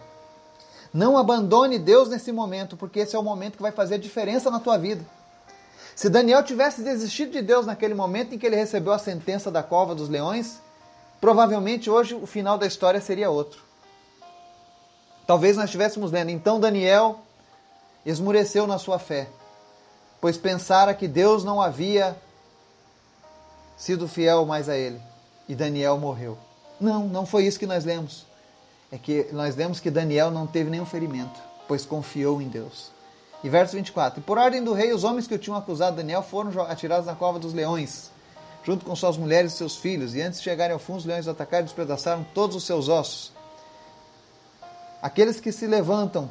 Não 0.93 1.17
abandone 1.17 1.79
Deus 1.79 2.09
nesse 2.09 2.33
momento, 2.33 2.77
porque 2.77 3.01
esse 3.01 3.15
é 3.15 3.19
o 3.19 3.23
momento 3.23 3.57
que 3.57 3.63
vai 3.63 3.71
fazer 3.71 3.99
diferença 3.99 4.51
na 4.51 4.59
tua 4.59 4.77
vida. 4.77 5.05
Se 5.95 6.09
Daniel 6.09 6.43
tivesse 6.43 6.83
desistido 6.83 7.31
de 7.31 7.43
Deus 7.43 7.65
naquele 7.67 7.95
momento 7.95 8.35
em 8.35 8.39
que 8.39 8.47
ele 8.47 8.57
recebeu 8.57 8.93
a 8.93 8.99
sentença 8.99 9.51
da 9.51 9.63
cova 9.63 9.95
dos 9.95 10.09
leões, 10.09 10.61
provavelmente 11.21 11.89
hoje 11.89 12.15
o 12.15 12.27
final 12.27 12.59
da 12.59 12.67
história 12.67 13.01
seria 13.01 13.31
outro. 13.31 13.63
Talvez 15.27 15.57
nós 15.57 15.67
estivéssemos 15.67 16.11
lendo, 16.11 16.31
então 16.31 16.59
Daniel 16.59 17.21
esmureceu 18.05 18.67
na 18.67 18.79
sua 18.79 18.99
fé, 18.99 19.29
pois 20.21 20.37
pensara 20.37 20.95
que 20.95 21.09
Deus 21.09 21.45
não 21.45 21.61
havia 21.61 22.17
sido 23.77 24.07
fiel 24.07 24.45
mais 24.45 24.69
a 24.69 24.77
ele, 24.77 25.01
e 25.49 25.55
Daniel 25.55 25.99
morreu. 25.99 26.37
Não, 26.81 27.07
não 27.07 27.27
foi 27.27 27.45
isso 27.45 27.59
que 27.59 27.67
nós 27.67 27.85
lemos. 27.85 28.27
É 28.93 28.99
que 28.99 29.29
nós 29.33 29.55
lemos 29.55 29.79
que 29.79 29.91
Daniel 29.91 30.31
não 30.31 30.47
teve 30.47 30.71
nenhum 30.71 30.87
ferimento, 30.87 31.39
pois 31.69 31.87
confiou 31.87 32.43
em 32.43 32.49
Deus. 32.49 32.91
E 33.43 33.49
verso 33.49 33.77
24: 33.77 34.21
E 34.21 34.23
por 34.23 34.37
ordem 34.37 34.63
do 34.63 34.73
rei, 34.73 34.93
os 34.93 35.05
homens 35.05 35.27
que 35.27 35.35
o 35.35 35.39
tinham 35.39 35.57
acusado 35.57 35.97
Daniel 35.97 36.23
foram 36.23 36.63
atirados 36.63 37.07
na 37.07 37.15
cova 37.15 37.39
dos 37.39 37.55
leões, 37.55 38.11
junto 38.65 38.85
com 38.85 38.95
suas 38.97 39.17
mulheres 39.17 39.53
e 39.55 39.57
seus 39.57 39.77
filhos. 39.77 40.15
E 40.15 40.21
antes 40.21 40.41
de 40.41 40.45
chegarem 40.45 40.73
ao 40.73 40.79
fundo, 40.79 40.99
os 40.99 41.05
leões 41.05 41.29
atacaram 41.29 41.63
e 41.63 41.67
despedaçaram 41.67 42.27
todos 42.35 42.57
os 42.57 42.65
seus 42.65 42.89
ossos. 42.89 43.33
Aqueles 45.01 45.41
que 45.41 45.53
se 45.53 45.67
levantam 45.67 46.29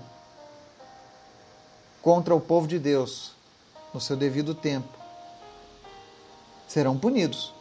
contra 2.01 2.33
o 2.35 2.39
povo 2.39 2.67
de 2.67 2.79
Deus 2.79 3.33
no 3.93 3.99
seu 3.99 4.15
devido 4.15 4.53
tempo 4.53 4.99
serão 6.67 6.97
punidos. 6.97 7.53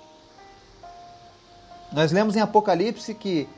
Nós 1.91 2.13
lemos 2.13 2.37
em 2.37 2.41
Apocalipse 2.41 3.15
que 3.15 3.49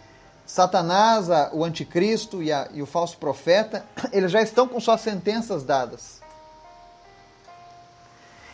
Satanás, 0.47 1.29
o 1.53 1.65
anticristo 1.65 2.43
e, 2.43 2.53
a, 2.53 2.69
e 2.73 2.81
o 2.81 2.87
falso 2.87 3.17
profeta, 3.19 3.85
eles 4.13 4.31
já 4.31 4.41
estão 4.41 4.67
com 4.67 4.81
suas 4.81 5.01
sentenças 5.01 5.65
dadas. 5.65 6.21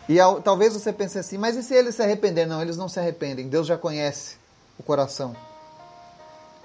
E 0.09 0.21
ao, 0.21 0.41
talvez 0.41 0.73
você 0.73 0.93
pense 0.93 1.19
assim, 1.19 1.37
mas 1.37 1.57
e 1.57 1.63
se 1.63 1.75
eles 1.75 1.95
se 1.95 2.03
arrependerem? 2.03 2.49
Não, 2.49 2.63
eles 2.63 2.77
não 2.77 2.89
se 2.89 2.99
arrependem. 2.99 3.49
Deus 3.49 3.67
já 3.67 3.77
conhece 3.77 4.37
o 4.79 4.83
coração. 4.83 5.37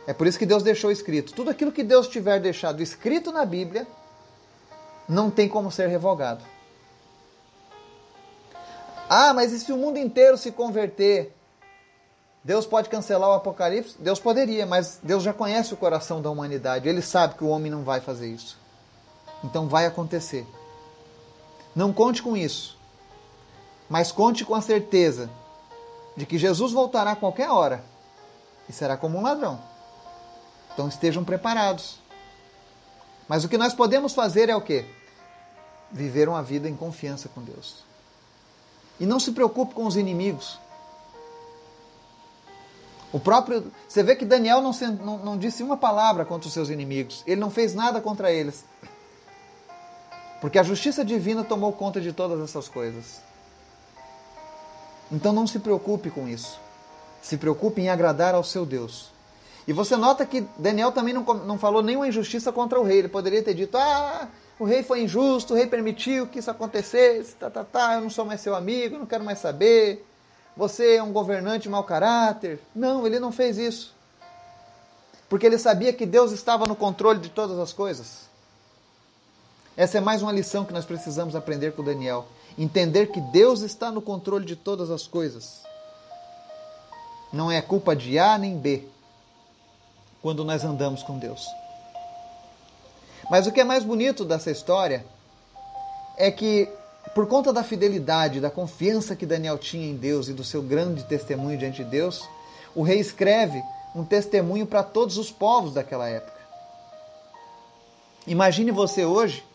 É 0.05 0.13
por 0.13 0.27
isso 0.27 0.37
que 0.37 0.45
Deus 0.45 0.63
deixou 0.63 0.91
escrito. 0.91 1.33
Tudo 1.33 1.49
aquilo 1.49 1.71
que 1.71 1.83
Deus 1.83 2.07
tiver 2.07 2.39
deixado 2.39 2.81
escrito 2.81 3.31
na 3.31 3.45
Bíblia, 3.45 3.87
não 5.11 5.29
tem 5.29 5.49
como 5.49 5.69
ser 5.69 5.89
revogado. 5.89 6.41
Ah, 9.09 9.33
mas 9.33 9.51
e 9.51 9.59
se 9.59 9.69
o 9.73 9.77
mundo 9.77 9.97
inteiro 9.99 10.37
se 10.37 10.53
converter? 10.53 11.35
Deus 12.41 12.65
pode 12.65 12.87
cancelar 12.87 13.29
o 13.29 13.33
Apocalipse? 13.33 13.97
Deus 13.99 14.21
poderia, 14.21 14.65
mas 14.65 15.01
Deus 15.03 15.21
já 15.21 15.33
conhece 15.33 15.73
o 15.73 15.77
coração 15.77 16.21
da 16.21 16.29
humanidade. 16.29 16.87
Ele 16.87 17.01
sabe 17.01 17.35
que 17.35 17.43
o 17.43 17.49
homem 17.49 17.69
não 17.69 17.83
vai 17.83 17.99
fazer 17.99 18.29
isso. 18.29 18.57
Então 19.43 19.67
vai 19.67 19.85
acontecer. 19.85 20.47
Não 21.75 21.91
conte 21.91 22.23
com 22.23 22.37
isso, 22.37 22.77
mas 23.89 24.13
conte 24.13 24.45
com 24.45 24.55
a 24.55 24.61
certeza 24.61 25.29
de 26.15 26.25
que 26.25 26.37
Jesus 26.37 26.71
voltará 26.71 27.11
a 27.11 27.15
qualquer 27.17 27.49
hora 27.49 27.83
e 28.67 28.71
será 28.71 28.95
como 28.95 29.17
um 29.17 29.21
ladrão. 29.21 29.59
Então 30.73 30.87
estejam 30.87 31.23
preparados. 31.25 31.99
Mas 33.27 33.43
o 33.43 33.49
que 33.49 33.57
nós 33.57 33.73
podemos 33.73 34.13
fazer 34.13 34.47
é 34.49 34.55
o 34.55 34.61
quê? 34.61 34.85
Viver 35.91 36.29
uma 36.29 36.41
vida 36.41 36.69
em 36.69 36.75
confiança 36.75 37.29
com 37.29 37.41
Deus. 37.41 37.83
E 38.99 39.05
não 39.05 39.19
se 39.19 39.31
preocupe 39.31 39.73
com 39.73 39.85
os 39.85 39.95
inimigos. 39.95 40.59
O 43.11 43.19
próprio, 43.19 43.71
você 43.87 44.01
vê 44.01 44.15
que 44.15 44.23
Daniel 44.23 44.61
não, 44.61 44.71
não, 45.03 45.17
não 45.17 45.37
disse 45.37 45.61
uma 45.61 45.75
palavra 45.75 46.23
contra 46.23 46.47
os 46.47 46.53
seus 46.53 46.69
inimigos. 46.69 47.23
Ele 47.27 47.41
não 47.41 47.49
fez 47.49 47.73
nada 47.73 47.99
contra 47.99 48.31
eles. 48.31 48.63
Porque 50.39 50.57
a 50.57 50.63
justiça 50.63 51.03
divina 51.03 51.43
tomou 51.43 51.73
conta 51.73 51.99
de 51.99 52.13
todas 52.13 52.39
essas 52.39 52.69
coisas. 52.69 53.21
Então 55.11 55.33
não 55.33 55.45
se 55.45 55.59
preocupe 55.59 56.09
com 56.09 56.27
isso. 56.27 56.59
Se 57.21 57.37
preocupe 57.37 57.81
em 57.81 57.89
agradar 57.89 58.33
ao 58.33 58.43
seu 58.43 58.65
Deus. 58.65 59.11
E 59.67 59.73
você 59.73 59.95
nota 59.95 60.25
que 60.25 60.41
Daniel 60.57 60.91
também 60.91 61.13
não, 61.13 61.21
não 61.21 61.57
falou 61.59 61.83
nenhuma 61.83 62.07
injustiça 62.07 62.51
contra 62.51 62.79
o 62.79 62.83
rei. 62.83 62.99
Ele 62.99 63.09
poderia 63.09 63.43
ter 63.43 63.53
dito: 63.53 63.77
ah, 63.77 64.27
o 64.61 64.63
rei 64.63 64.83
foi 64.83 65.01
injusto, 65.01 65.55
o 65.55 65.57
rei 65.57 65.65
permitiu 65.65 66.27
que 66.27 66.37
isso 66.37 66.51
acontecesse, 66.51 67.33
tá, 67.33 67.49
tá, 67.49 67.63
tá, 67.63 67.95
eu 67.95 68.01
não 68.01 68.11
sou 68.11 68.23
mais 68.23 68.41
seu 68.41 68.53
amigo, 68.53 68.95
não 68.95 69.07
quero 69.07 69.23
mais 69.23 69.39
saber. 69.39 70.05
Você 70.55 70.97
é 70.97 71.03
um 71.03 71.11
governante 71.11 71.67
mau 71.67 71.83
caráter. 71.83 72.59
Não, 72.75 73.07
ele 73.07 73.19
não 73.19 73.31
fez 73.31 73.57
isso. 73.57 73.95
Porque 75.27 75.47
ele 75.47 75.57
sabia 75.57 75.91
que 75.91 76.05
Deus 76.05 76.31
estava 76.31 76.67
no 76.67 76.75
controle 76.75 77.19
de 77.19 77.29
todas 77.29 77.57
as 77.57 77.73
coisas. 77.73 78.29
Essa 79.75 79.97
é 79.97 80.01
mais 80.01 80.21
uma 80.21 80.31
lição 80.31 80.63
que 80.63 80.73
nós 80.73 80.85
precisamos 80.85 81.35
aprender 81.35 81.71
com 81.71 81.83
Daniel. 81.83 82.27
Entender 82.55 83.07
que 83.07 83.19
Deus 83.19 83.61
está 83.61 83.91
no 83.91 83.99
controle 83.99 84.45
de 84.45 84.55
todas 84.55 84.91
as 84.91 85.07
coisas. 85.07 85.63
Não 87.33 87.51
é 87.51 87.63
culpa 87.63 87.95
de 87.95 88.19
A 88.19 88.37
nem 88.37 88.59
B 88.59 88.87
quando 90.21 90.45
nós 90.45 90.63
andamos 90.63 91.01
com 91.01 91.17
Deus. 91.17 91.47
Mas 93.31 93.47
o 93.47 93.51
que 93.53 93.61
é 93.61 93.63
mais 93.63 93.85
bonito 93.85 94.25
dessa 94.25 94.51
história 94.51 95.05
é 96.17 96.29
que, 96.29 96.67
por 97.15 97.27
conta 97.27 97.53
da 97.53 97.63
fidelidade, 97.63 98.41
da 98.41 98.51
confiança 98.51 99.15
que 99.15 99.25
Daniel 99.25 99.57
tinha 99.57 99.89
em 99.89 99.95
Deus 99.95 100.27
e 100.27 100.33
do 100.33 100.43
seu 100.43 100.61
grande 100.61 101.05
testemunho 101.05 101.57
diante 101.57 101.81
de 101.81 101.89
Deus, 101.89 102.27
o 102.75 102.81
rei 102.83 102.99
escreve 102.99 103.63
um 103.95 104.03
testemunho 104.03 104.67
para 104.67 104.83
todos 104.83 105.17
os 105.17 105.31
povos 105.31 105.73
daquela 105.73 106.09
época. 106.09 106.41
Imagine 108.27 108.69
você 108.69 109.05
hoje, 109.05 109.45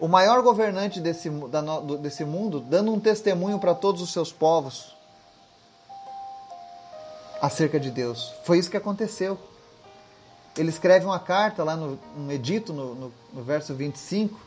o 0.00 0.08
maior 0.08 0.40
governante 0.40 0.98
desse, 0.98 1.28
da, 1.28 1.60
desse 2.00 2.24
mundo, 2.24 2.58
dando 2.58 2.90
um 2.90 2.98
testemunho 2.98 3.58
para 3.58 3.74
todos 3.74 4.00
os 4.00 4.14
seus 4.14 4.32
povos 4.32 4.96
acerca 7.38 7.78
de 7.78 7.90
Deus. 7.90 8.32
Foi 8.44 8.58
isso 8.58 8.70
que 8.70 8.78
aconteceu 8.78 9.38
ele 10.58 10.70
escreve 10.70 11.06
uma 11.06 11.20
carta 11.20 11.62
lá 11.62 11.76
no, 11.76 11.98
no 12.16 12.32
edito, 12.32 12.72
no, 12.72 12.94
no, 12.94 13.12
no 13.32 13.42
verso 13.42 13.74
25, 13.74 14.38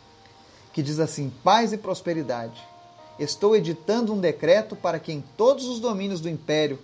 que 0.74 0.84
diz 0.84 1.00
assim: 1.00 1.32
paz 1.44 1.72
e 1.72 1.78
prosperidade. 1.78 2.62
Estou 3.18 3.56
editando 3.56 4.14
um 4.14 4.20
decreto 4.20 4.76
para 4.76 5.00
que 5.00 5.12
em 5.12 5.22
todos 5.38 5.66
os 5.68 5.80
domínios 5.80 6.20
do 6.20 6.30
império 6.30 6.80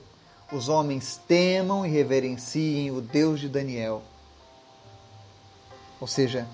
os 0.51 0.69
homens 0.69 1.19
temam 1.27 1.85
e 1.85 1.89
reverenciem 1.89 2.91
o 2.91 3.01
Deus 3.01 3.39
de 3.39 3.49
Daniel. 3.49 4.01
Ou 5.99 6.07
seja, 6.07 6.47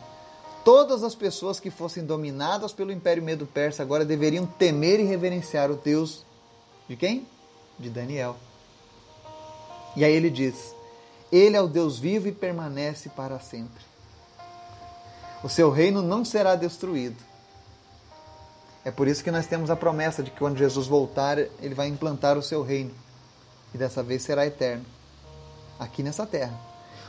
todas 0.63 1.03
as 1.03 1.13
pessoas 1.13 1.59
que 1.59 1.69
fossem 1.69 2.03
dominadas 2.05 2.71
pelo 2.71 2.91
Império 2.91 3.21
Medo-Persa 3.21 3.83
agora 3.83 4.05
deveriam 4.05 4.45
temer 4.45 4.99
e 4.99 5.03
reverenciar 5.03 5.69
o 5.69 5.75
Deus 5.75 6.25
de 6.88 6.95
quem? 6.95 7.27
De 7.77 7.89
Daniel. 7.89 8.36
E 9.95 10.03
aí 10.03 10.13
ele 10.13 10.29
diz: 10.29 10.73
Ele 11.34 11.58
é 11.58 11.62
o 11.62 11.67
Deus 11.67 11.98
vivo 11.98 12.28
e 12.28 12.32
permanece 12.32 13.10
para 13.10 13.39
sempre. 13.39 13.84
O 15.43 15.50
seu 15.50 15.72
reino 15.72 16.00
não 16.00 16.24
será 16.24 16.56
destruído. 16.56 17.17
É 18.86 18.91
por 18.91 19.08
isso 19.08 19.24
que 19.24 19.32
nós 19.32 19.48
temos 19.48 19.72
a 19.72 19.76
promessa 19.76 20.22
de 20.22 20.30
que 20.30 20.38
quando 20.38 20.60
Jesus 20.60 20.86
voltar, 20.86 21.39
ele 21.39 21.74
vai 21.74 21.88
implantar 21.88 22.38
o 22.38 22.43
seu 22.43 22.62
reino. 22.62 22.91
E 23.74 23.80
dessa 23.80 24.04
vez 24.04 24.22
será 24.22 24.46
eterno. 24.46 24.86
Aqui 25.80 26.04
nessa 26.04 26.24
terra. 26.28 26.56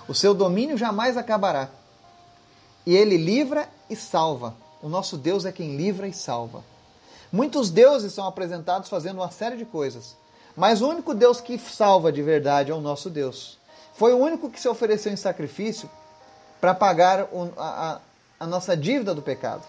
O 0.09 0.15
seu 0.15 0.33
domínio 0.33 0.79
jamais 0.79 1.19
acabará. 1.19 1.69
E 2.87 2.97
ele 2.97 3.19
livra 3.19 3.69
e 3.91 3.95
salva. 3.95 4.55
O 4.81 4.89
nosso 4.89 5.19
Deus 5.19 5.45
é 5.45 5.53
quem 5.53 5.77
livra 5.77 6.09
e 6.09 6.15
salva. 6.15 6.65
Muitos 7.31 7.71
deuses 7.71 8.15
são 8.15 8.27
apresentados 8.27 8.89
fazendo 8.89 9.19
uma 9.19 9.31
série 9.31 9.59
de 9.59 9.67
coisas. 9.67 10.17
Mas 10.57 10.81
o 10.81 10.89
único 10.89 11.13
Deus 11.13 11.43
que 11.43 11.59
salva 11.59 12.11
de 12.11 12.23
verdade 12.23 12.71
é 12.71 12.75
o 12.75 12.81
nosso 12.81 13.11
Deus. 13.11 13.63
Foi 13.95 14.13
o 14.13 14.19
único 14.19 14.51
que 14.51 14.61
se 14.61 14.69
ofereceu 14.69 15.13
em 15.13 15.17
sacrifício 15.17 15.89
para 16.61 16.75
pagar 16.75 17.29
a, 17.57 18.01
a 18.41 18.47
nossa 18.47 18.77
dívida 18.77 19.15
do 19.15 19.23
pecado. 19.23 19.63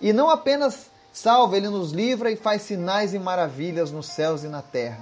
E 0.00 0.12
não 0.12 0.30
apenas 0.30 0.90
salva, 1.12 1.56
ele 1.56 1.68
nos 1.68 1.92
livra 1.92 2.30
e 2.30 2.36
faz 2.36 2.62
sinais 2.62 3.14
e 3.14 3.18
maravilhas 3.18 3.90
nos 3.90 4.06
céus 4.06 4.42
e 4.42 4.48
na 4.48 4.62
terra. 4.62 5.00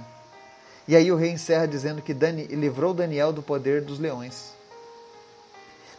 E 0.87 0.95
aí 0.95 1.11
o 1.11 1.15
rei 1.15 1.31
encerra 1.31 1.67
dizendo 1.67 2.01
que 2.01 2.13
Dani, 2.13 2.45
livrou 2.47 2.93
Daniel 2.93 3.31
do 3.31 3.41
poder 3.41 3.81
dos 3.81 3.99
leões. 3.99 4.53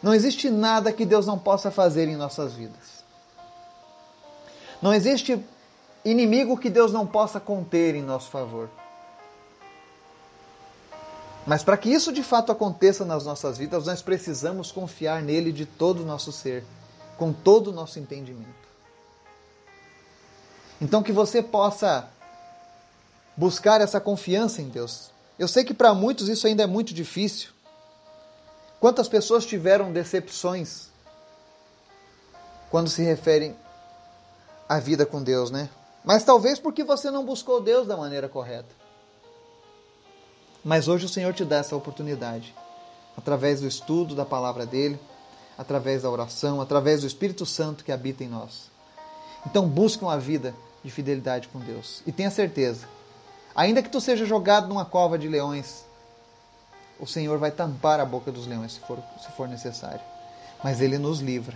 Não 0.01 0.13
existe 0.13 0.49
nada 0.49 0.93
que 0.93 1.05
Deus 1.05 1.25
não 1.25 1.39
possa 1.39 1.71
fazer 1.71 2.07
em 2.07 2.15
nossas 2.15 2.53
vidas. 2.53 3.03
Não 4.81 4.93
existe 4.93 5.43
inimigo 6.03 6.57
que 6.57 6.69
Deus 6.69 6.93
não 6.93 7.07
possa 7.07 7.39
conter 7.39 7.95
em 7.95 8.03
nosso 8.03 8.29
favor. 8.29 8.69
Mas 11.45 11.63
para 11.63 11.77
que 11.77 11.89
isso 11.89 12.11
de 12.11 12.23
fato 12.23 12.51
aconteça 12.51 13.05
nas 13.05 13.23
nossas 13.23 13.57
vidas, 13.57 13.85
nós 13.85 14.01
precisamos 14.01 14.71
confiar 14.71 15.21
nele 15.21 15.51
de 15.51 15.65
todo 15.65 16.01
o 16.01 16.05
nosso 16.05 16.31
ser, 16.31 16.63
com 17.17 17.31
todo 17.31 17.67
o 17.67 17.73
nosso 17.73 17.99
entendimento. 17.99 18.65
Então 20.81 21.03
que 21.03 21.11
você 21.11 21.43
possa 21.43 22.09
buscar 23.37 23.79
essa 23.79 23.99
confiança 23.99 24.61
em 24.61 24.69
Deus. 24.69 25.11
Eu 25.37 25.47
sei 25.47 25.63
que 25.63 25.73
para 25.73 25.93
muitos 25.93 26.29
isso 26.29 26.47
ainda 26.47 26.63
é 26.63 26.67
muito 26.67 26.93
difícil. 26.93 27.49
Quantas 28.79 29.07
pessoas 29.07 29.45
tiveram 29.45 29.91
decepções 29.91 30.89
quando 32.71 32.89
se 32.89 33.03
referem 33.03 33.55
à 34.67 34.79
vida 34.79 35.05
com 35.05 35.21
Deus, 35.21 35.51
né? 35.51 35.69
Mas 36.03 36.23
talvez 36.23 36.59
porque 36.59 36.83
você 36.83 37.11
não 37.11 37.25
buscou 37.25 37.61
Deus 37.61 37.87
da 37.87 37.95
maneira 37.95 38.27
correta. 38.27 38.84
Mas 40.65 40.87
hoje 40.87 41.05
o 41.05 41.09
Senhor 41.09 41.31
te 41.31 41.45
dá 41.45 41.57
essa 41.57 41.75
oportunidade, 41.75 42.51
através 43.15 43.61
do 43.61 43.67
estudo 43.67 44.15
da 44.15 44.25
palavra 44.25 44.65
dele, 44.65 44.99
através 45.55 46.01
da 46.01 46.09
oração, 46.09 46.59
através 46.59 47.01
do 47.01 47.07
Espírito 47.07 47.45
Santo 47.45 47.83
que 47.83 47.91
habita 47.91 48.23
em 48.23 48.27
nós. 48.27 48.71
Então 49.45 49.69
busque 49.69 50.03
uma 50.03 50.17
vida 50.17 50.55
de 50.83 50.89
fidelidade 50.89 51.49
com 51.49 51.59
Deus 51.59 52.01
e 52.07 52.11
tenha 52.11 52.31
certeza, 52.31 52.87
ainda 53.55 53.83
que 53.83 53.91
tu 53.91 54.01
seja 54.01 54.25
jogado 54.25 54.67
numa 54.67 54.83
cova 54.83 55.19
de 55.19 55.27
leões, 55.27 55.85
o 56.99 57.05
Senhor 57.05 57.37
vai 57.37 57.51
tampar 57.51 57.99
a 57.99 58.05
boca 58.05 58.31
dos 58.31 58.47
leões 58.47 58.73
se 58.73 58.79
for, 58.79 58.97
se 59.21 59.31
for 59.33 59.47
necessário. 59.47 60.01
Mas 60.63 60.81
ele 60.81 60.97
nos 60.97 61.19
livra. 61.19 61.55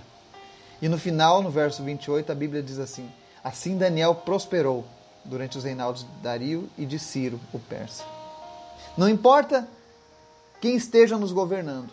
E 0.80 0.88
no 0.88 1.00
final, 1.00 1.42
no 1.42 1.50
verso 1.50 1.82
28, 1.82 2.32
a 2.32 2.36
Bíblia 2.36 2.62
diz 2.62 2.78
assim: 2.78 3.10
Assim 3.44 3.76
Daniel 3.76 4.14
prosperou 4.14 4.86
durante 5.26 5.58
os 5.58 5.64
reinados 5.64 6.04
de 6.04 6.22
Dario 6.22 6.70
e 6.78 6.86
de 6.86 7.00
Ciro, 7.00 7.40
o 7.52 7.58
persa. 7.58 8.19
Não 9.00 9.08
importa 9.08 9.66
quem 10.60 10.76
esteja 10.76 11.18
nos 11.18 11.32
governando. 11.32 11.90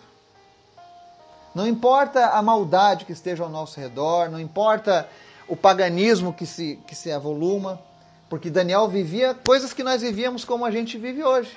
Não 1.54 1.64
importa 1.64 2.30
a 2.30 2.42
maldade 2.42 3.04
que 3.04 3.12
esteja 3.12 3.44
ao 3.44 3.48
nosso 3.48 3.78
redor, 3.78 4.28
não 4.28 4.40
importa 4.40 5.08
o 5.46 5.54
paganismo 5.54 6.32
que 6.32 6.44
se, 6.44 6.80
que 6.84 6.96
se 6.96 7.12
avoluma, 7.12 7.80
porque 8.28 8.50
Daniel 8.50 8.88
vivia 8.88 9.34
coisas 9.34 9.72
que 9.72 9.84
nós 9.84 10.02
vivíamos 10.02 10.44
como 10.44 10.64
a 10.64 10.70
gente 10.72 10.98
vive 10.98 11.22
hoje. 11.22 11.56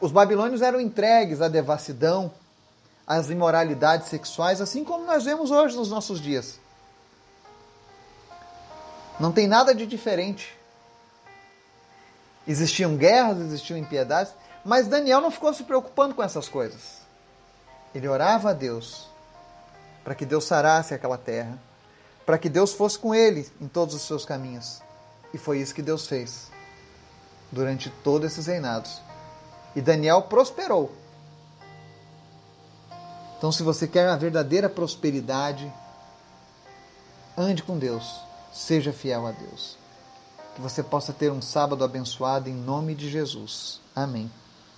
Os 0.00 0.12
babilônios 0.12 0.62
eram 0.62 0.80
entregues 0.80 1.40
à 1.42 1.48
devassidão, 1.48 2.30
às 3.04 3.28
imoralidades 3.30 4.06
sexuais, 4.06 4.60
assim 4.60 4.84
como 4.84 5.06
nós 5.06 5.24
vemos 5.24 5.50
hoje 5.50 5.76
nos 5.76 5.90
nossos 5.90 6.20
dias. 6.20 6.60
Não 9.18 9.32
tem 9.32 9.48
nada 9.48 9.74
de 9.74 9.86
diferente. 9.86 10.56
Existiam 12.48 12.96
guerras, 12.96 13.38
existiam 13.38 13.78
impiedades, 13.78 14.32
mas 14.64 14.88
Daniel 14.88 15.20
não 15.20 15.30
ficou 15.30 15.52
se 15.52 15.64
preocupando 15.64 16.14
com 16.14 16.22
essas 16.22 16.48
coisas. 16.48 17.02
Ele 17.94 18.08
orava 18.08 18.50
a 18.50 18.54
Deus 18.54 19.06
para 20.02 20.14
que 20.14 20.24
Deus 20.24 20.44
sarasse 20.44 20.94
aquela 20.94 21.18
terra, 21.18 21.58
para 22.24 22.38
que 22.38 22.48
Deus 22.48 22.72
fosse 22.72 22.98
com 22.98 23.14
ele 23.14 23.46
em 23.60 23.68
todos 23.68 23.94
os 23.94 24.02
seus 24.02 24.24
caminhos. 24.24 24.80
E 25.32 25.36
foi 25.36 25.58
isso 25.58 25.74
que 25.74 25.82
Deus 25.82 26.06
fez 26.06 26.50
durante 27.52 27.90
todos 28.02 28.32
esses 28.32 28.46
reinados. 28.46 29.02
E 29.76 29.82
Daniel 29.82 30.22
prosperou. 30.22 30.90
Então, 33.36 33.52
se 33.52 33.62
você 33.62 33.86
quer 33.86 34.08
a 34.08 34.16
verdadeira 34.16 34.68
prosperidade, 34.68 35.70
ande 37.36 37.62
com 37.62 37.78
Deus, 37.78 38.20
seja 38.52 38.92
fiel 38.92 39.26
a 39.26 39.32
Deus. 39.32 39.76
Que 40.58 40.62
você 40.62 40.82
possa 40.82 41.12
ter 41.12 41.30
um 41.30 41.40
sábado 41.40 41.84
abençoado 41.84 42.50
em 42.50 42.52
nome 42.52 42.92
de 42.92 43.08
Jesus. 43.08 43.80
Amém. 43.94 44.28